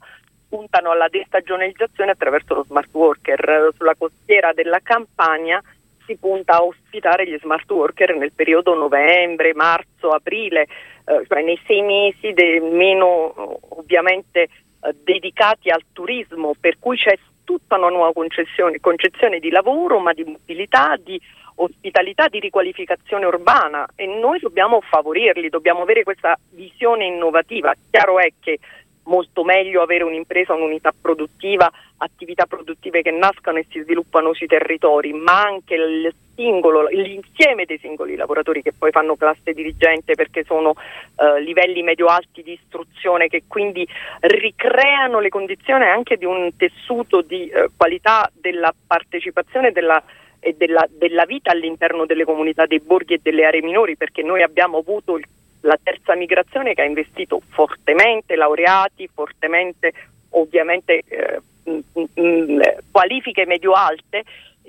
puntano 0.54 0.92
alla 0.92 1.08
destagionalizzazione 1.08 2.12
attraverso 2.12 2.54
lo 2.54 2.64
smart 2.64 2.88
worker. 2.92 3.70
Sulla 3.76 3.96
costiera 3.98 4.52
della 4.52 4.78
Campania 4.80 5.60
si 6.06 6.16
punta 6.16 6.58
a 6.58 6.62
ospitare 6.62 7.26
gli 7.26 7.36
smart 7.40 7.68
worker 7.68 8.14
nel 8.14 8.30
periodo 8.30 8.74
novembre, 8.74 9.52
marzo, 9.52 10.10
aprile, 10.10 10.68
eh, 11.06 11.24
cioè 11.26 11.42
nei 11.42 11.60
sei 11.66 11.82
mesi 11.82 12.32
de- 12.32 12.60
meno 12.60 13.58
ovviamente 13.70 14.42
eh, 14.42 14.94
dedicati 15.02 15.70
al 15.70 15.82
turismo, 15.92 16.54
per 16.60 16.76
cui 16.78 16.96
c'è 16.98 17.18
tutta 17.42 17.76
una 17.76 17.88
nuova 17.88 18.12
concezione, 18.12 18.78
concezione 18.78 19.40
di 19.40 19.50
lavoro, 19.50 19.98
ma 19.98 20.12
di 20.12 20.22
mobilità, 20.22 20.96
di 21.02 21.20
ospitalità, 21.56 22.28
di 22.28 22.38
riqualificazione 22.38 23.26
urbana 23.26 23.86
e 23.96 24.06
noi 24.06 24.38
dobbiamo 24.38 24.80
favorirli, 24.80 25.48
dobbiamo 25.48 25.82
avere 25.82 26.04
questa 26.04 26.38
visione 26.50 27.06
innovativa. 27.06 27.74
Chiaro 27.90 28.20
è 28.20 28.32
che 28.40 28.58
molto 29.04 29.44
meglio 29.44 29.82
avere 29.82 30.04
un'impresa, 30.04 30.54
un'unità 30.54 30.92
produttiva, 30.98 31.70
attività 31.98 32.46
produttive 32.46 33.02
che 33.02 33.10
nascano 33.10 33.58
e 33.58 33.66
si 33.70 33.80
sviluppano 33.80 34.32
sui 34.34 34.46
territori, 34.46 35.12
ma 35.12 35.42
anche 35.42 35.74
il 35.74 36.14
singolo, 36.34 36.86
l'insieme 36.88 37.64
dei 37.64 37.78
singoli 37.78 38.16
lavoratori 38.16 38.62
che 38.62 38.72
poi 38.76 38.90
fanno 38.90 39.16
classe 39.16 39.52
dirigente 39.52 40.14
perché 40.14 40.44
sono 40.44 40.74
eh, 41.16 41.40
livelli 41.40 41.82
medio-alti 41.82 42.42
di 42.42 42.52
istruzione 42.52 43.28
che 43.28 43.44
quindi 43.46 43.86
ricreano 44.20 45.20
le 45.20 45.28
condizioni 45.28 45.84
anche 45.84 46.16
di 46.16 46.24
un 46.24 46.50
tessuto 46.56 47.20
di 47.20 47.48
eh, 47.48 47.68
qualità 47.76 48.30
della 48.34 48.74
partecipazione 48.86 49.70
della, 49.70 50.02
e 50.40 50.54
della, 50.58 50.86
della 50.90 51.24
vita 51.24 51.52
all'interno 51.52 52.04
delle 52.04 52.24
comunità 52.24 52.66
dei 52.66 52.80
borghi 52.80 53.14
e 53.14 53.20
delle 53.22 53.44
aree 53.44 53.62
minori 53.62 53.96
perché 53.96 54.22
noi 54.22 54.42
abbiamo 54.42 54.78
avuto 54.78 55.16
il 55.16 55.26
la 55.64 55.78
terza 55.82 56.14
migrazione 56.14 56.74
che 56.74 56.82
ha 56.82 56.86
investito 56.86 57.40
fortemente 57.48 58.36
laureati, 58.36 59.08
fortemente 59.12 59.92
ovviamente 60.30 61.02
eh, 61.06 61.40
mh, 61.64 62.20
mh, 62.20 62.60
qualifiche 62.90 63.46
medio-alte, 63.46 64.24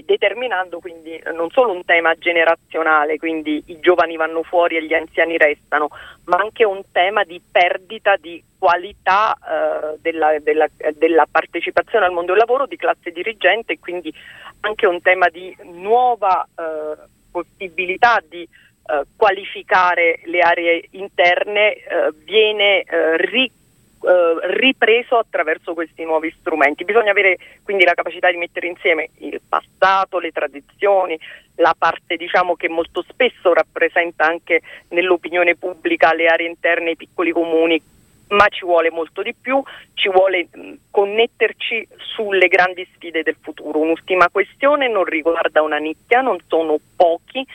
determinando 0.06 0.80
quindi 0.80 1.22
non 1.34 1.50
solo 1.52 1.72
un 1.72 1.84
tema 1.86 2.16
generazionale, 2.16 3.18
quindi 3.18 3.64
i 3.68 3.80
giovani 3.80 4.16
vanno 4.16 4.44
fuori 4.44 4.78
e 4.78 4.86
gli 4.86 4.94
anziani 4.94 5.38
restano, 5.38 5.90
ma 6.26 6.38
anche 6.38 6.66
un 6.66 6.82
tema 6.92 7.24
di 7.24 7.42
perdita 7.52 8.16
di 8.18 8.42
qualità 8.58 9.36
eh, 9.36 9.98
della, 10.02 10.38
della, 10.40 10.68
della, 10.94 11.28
partecipazione 11.30 12.06
al 12.06 12.12
mondo 12.12 12.32
del 12.32 12.42
lavoro, 12.42 12.68
di 12.68 12.78
classe 12.78 13.12
dirigente 13.12 13.74
e 13.74 13.80
quindi 13.80 14.14
anche 14.62 14.86
un 14.86 15.02
tema 15.02 15.28
di 15.30 15.56
nuova 15.64 16.48
eh, 16.58 17.04
possibilità 17.32 18.22
di 18.28 18.48
eh, 18.88 19.04
qualificare 19.16 20.20
le 20.26 20.40
aree 20.42 20.88
interne 20.92 21.74
eh, 21.74 22.14
viene 22.24 22.82
eh, 22.82 23.18
ri, 23.18 23.46
eh, 23.46 24.36
ripreso 24.58 25.18
attraverso 25.18 25.74
questi 25.74 26.04
nuovi 26.04 26.32
strumenti. 26.40 26.86
Bisogna 26.86 27.10
avere 27.10 27.38
quindi 27.64 27.84
la 27.84 27.96
capacità 27.96 28.30
di 28.30 28.38
mettere 28.38 28.68
insieme 28.68 29.10
il 29.20 29.42
passato, 29.48 30.20
le 30.20 30.32
tradizioni, 30.32 31.18
la 31.56 31.74
parte 31.76 32.16
diciamo, 32.16 32.56
che 32.56 32.70
molto 32.70 33.04
spesso 33.08 33.54
rappresenta 33.54 34.26
anche 34.26 34.62
nell'opinione 34.90 35.56
pubblica 35.56 36.14
le 36.14 36.28
aree 36.28 36.48
interne, 36.48 36.92
i 36.92 36.96
piccoli 36.96 37.32
comuni, 37.32 37.82
ma 38.28 38.48
ci 38.50 38.66
vuole 38.66 38.92
molto 38.92 39.22
di 39.22 39.34
più, 39.34 39.62
ci 39.94 40.10
vuole 40.10 40.48
connetterci 40.92 41.88
sulle 41.98 42.48
grandi 42.48 42.88
sfide 42.94 43.24
del 43.24 43.38
futuro. 43.42 43.80
Un'ultima 43.80 44.30
questione 44.30 44.88
non 44.88 45.06
riguarda 45.06 45.62
una 45.62 45.78
nicchia, 45.78 46.22
non 46.22 46.38
sono 46.48 46.78
pochi, 46.96 47.46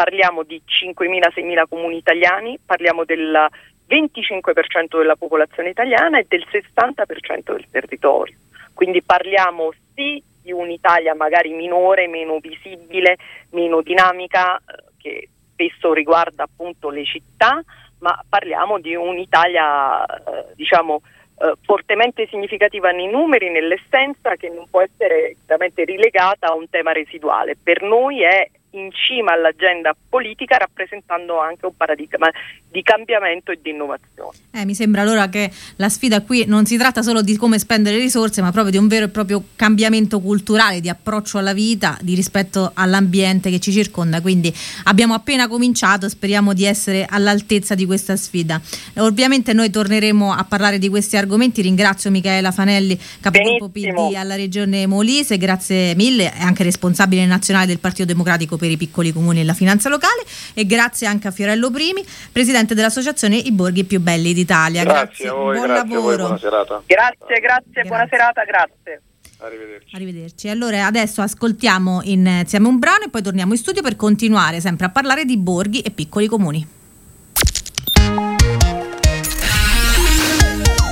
parliamo 0.00 0.44
di 0.44 0.62
5.000-6.000 0.66 1.64
comuni 1.68 1.98
italiani, 1.98 2.58
parliamo 2.64 3.04
del 3.04 3.46
25% 3.86 4.96
della 4.96 5.16
popolazione 5.16 5.68
italiana 5.68 6.18
e 6.18 6.24
del 6.26 6.46
60% 6.50 7.52
del 7.52 7.66
territorio. 7.70 8.34
Quindi 8.72 9.02
parliamo 9.02 9.74
sì 9.94 10.22
di 10.42 10.52
un'Italia 10.52 11.14
magari 11.14 11.50
minore, 11.50 12.08
meno 12.08 12.38
visibile, 12.38 13.18
meno 13.50 13.82
dinamica, 13.82 14.56
eh, 14.56 14.84
che 14.96 15.28
spesso 15.52 15.92
riguarda 15.92 16.44
appunto 16.44 16.88
le 16.88 17.04
città, 17.04 17.62
ma 17.98 18.18
parliamo 18.26 18.78
di 18.78 18.94
un'Italia 18.94 20.02
eh, 20.06 20.54
diciamo 20.54 21.02
eh, 21.40 21.52
fortemente 21.60 22.26
significativa 22.28 22.90
nei 22.90 23.10
numeri, 23.10 23.50
nell'essenza, 23.50 24.36
che 24.36 24.48
non 24.48 24.66
può 24.70 24.80
essere 24.80 25.36
rilegata 25.84 26.46
a 26.46 26.54
un 26.54 26.70
tema 26.70 26.92
residuale. 26.92 27.54
Per 27.62 27.82
noi 27.82 28.22
è 28.22 28.48
in 28.72 28.90
cima 28.92 29.32
all'agenda 29.32 29.94
politica 30.08 30.56
rappresentando 30.56 31.40
anche 31.40 31.66
un 31.66 31.76
paradigma 31.76 32.30
di 32.70 32.82
cambiamento 32.82 33.50
e 33.50 33.58
di 33.60 33.70
innovazione. 33.70 34.36
Eh, 34.52 34.64
mi 34.64 34.74
sembra 34.74 35.02
allora 35.02 35.28
che 35.28 35.50
la 35.76 35.88
sfida 35.88 36.22
qui 36.22 36.44
non 36.46 36.66
si 36.66 36.76
tratta 36.76 37.02
solo 37.02 37.22
di 37.22 37.36
come 37.36 37.58
spendere 37.58 37.98
risorse, 37.98 38.42
ma 38.42 38.52
proprio 38.52 38.72
di 38.72 38.78
un 38.78 38.86
vero 38.86 39.06
e 39.06 39.08
proprio 39.08 39.42
cambiamento 39.56 40.20
culturale, 40.20 40.80
di 40.80 40.88
approccio 40.88 41.38
alla 41.38 41.52
vita, 41.52 41.98
di 42.00 42.14
rispetto 42.14 42.70
all'ambiente 42.74 43.50
che 43.50 43.58
ci 43.58 43.72
circonda. 43.72 44.20
Quindi 44.20 44.54
abbiamo 44.84 45.14
appena 45.14 45.48
cominciato, 45.48 46.08
speriamo 46.08 46.52
di 46.52 46.64
essere 46.64 47.06
all'altezza 47.08 47.74
di 47.74 47.86
questa 47.86 48.14
sfida. 48.16 48.60
Ovviamente 48.98 49.52
noi 49.52 49.70
torneremo 49.70 50.32
a 50.32 50.44
parlare 50.44 50.78
di 50.78 50.88
questi 50.88 51.16
argomenti. 51.16 51.62
Ringrazio 51.62 52.10
Michaela 52.10 52.52
Fanelli, 52.52 52.98
capogruppo 53.20 53.68
PD 53.68 54.14
alla 54.14 54.36
Regione 54.36 54.86
Molise, 54.86 55.38
grazie 55.38 55.94
mille, 55.96 56.32
è 56.32 56.42
anche 56.42 56.62
responsabile 56.62 57.26
nazionale 57.26 57.66
del 57.66 57.80
Partito 57.80 58.04
Democratico 58.04 58.56
per 58.60 58.70
i 58.70 58.76
piccoli 58.76 59.12
comuni 59.12 59.40
e 59.40 59.44
la 59.44 59.54
finanza 59.54 59.88
locale 59.88 60.22
e 60.54 60.66
grazie 60.66 61.06
anche 61.06 61.26
a 61.26 61.30
Fiorello 61.30 61.70
Primi, 61.70 62.04
presidente 62.30 62.74
dell'associazione 62.74 63.36
I 63.36 63.50
Borghi 63.50 63.84
più 63.84 64.00
belli 64.00 64.32
d'Italia. 64.32 64.84
Grazie, 64.84 65.00
grazie 65.00 65.28
a 65.28 65.32
voi, 65.32 65.56
buon 65.56 65.66
grazie 65.66 65.88
lavoro. 65.94 66.12
A 66.12 66.16
voi, 66.16 66.16
buona 66.16 66.38
serata. 66.38 66.82
Grazie, 66.86 67.40
grazie, 67.40 67.40
grazie, 67.40 67.84
buona 67.84 68.06
serata, 68.08 68.44
grazie. 68.44 69.02
Arrivederci. 69.38 69.96
Arrivederci. 69.96 70.48
Allora 70.48 70.86
adesso 70.86 71.22
ascoltiamo 71.22 72.02
insieme 72.04 72.68
un 72.68 72.78
brano 72.78 73.04
e 73.04 73.08
poi 73.08 73.22
torniamo 73.22 73.52
in 73.52 73.58
studio 73.58 73.82
per 73.82 73.96
continuare 73.96 74.60
sempre 74.60 74.86
a 74.86 74.90
parlare 74.90 75.24
di 75.24 75.38
borghi 75.38 75.80
e 75.80 75.90
piccoli 75.90 76.26
comuni. 76.26 76.66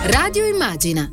Radio 0.04 0.46
Immagina 0.46 1.12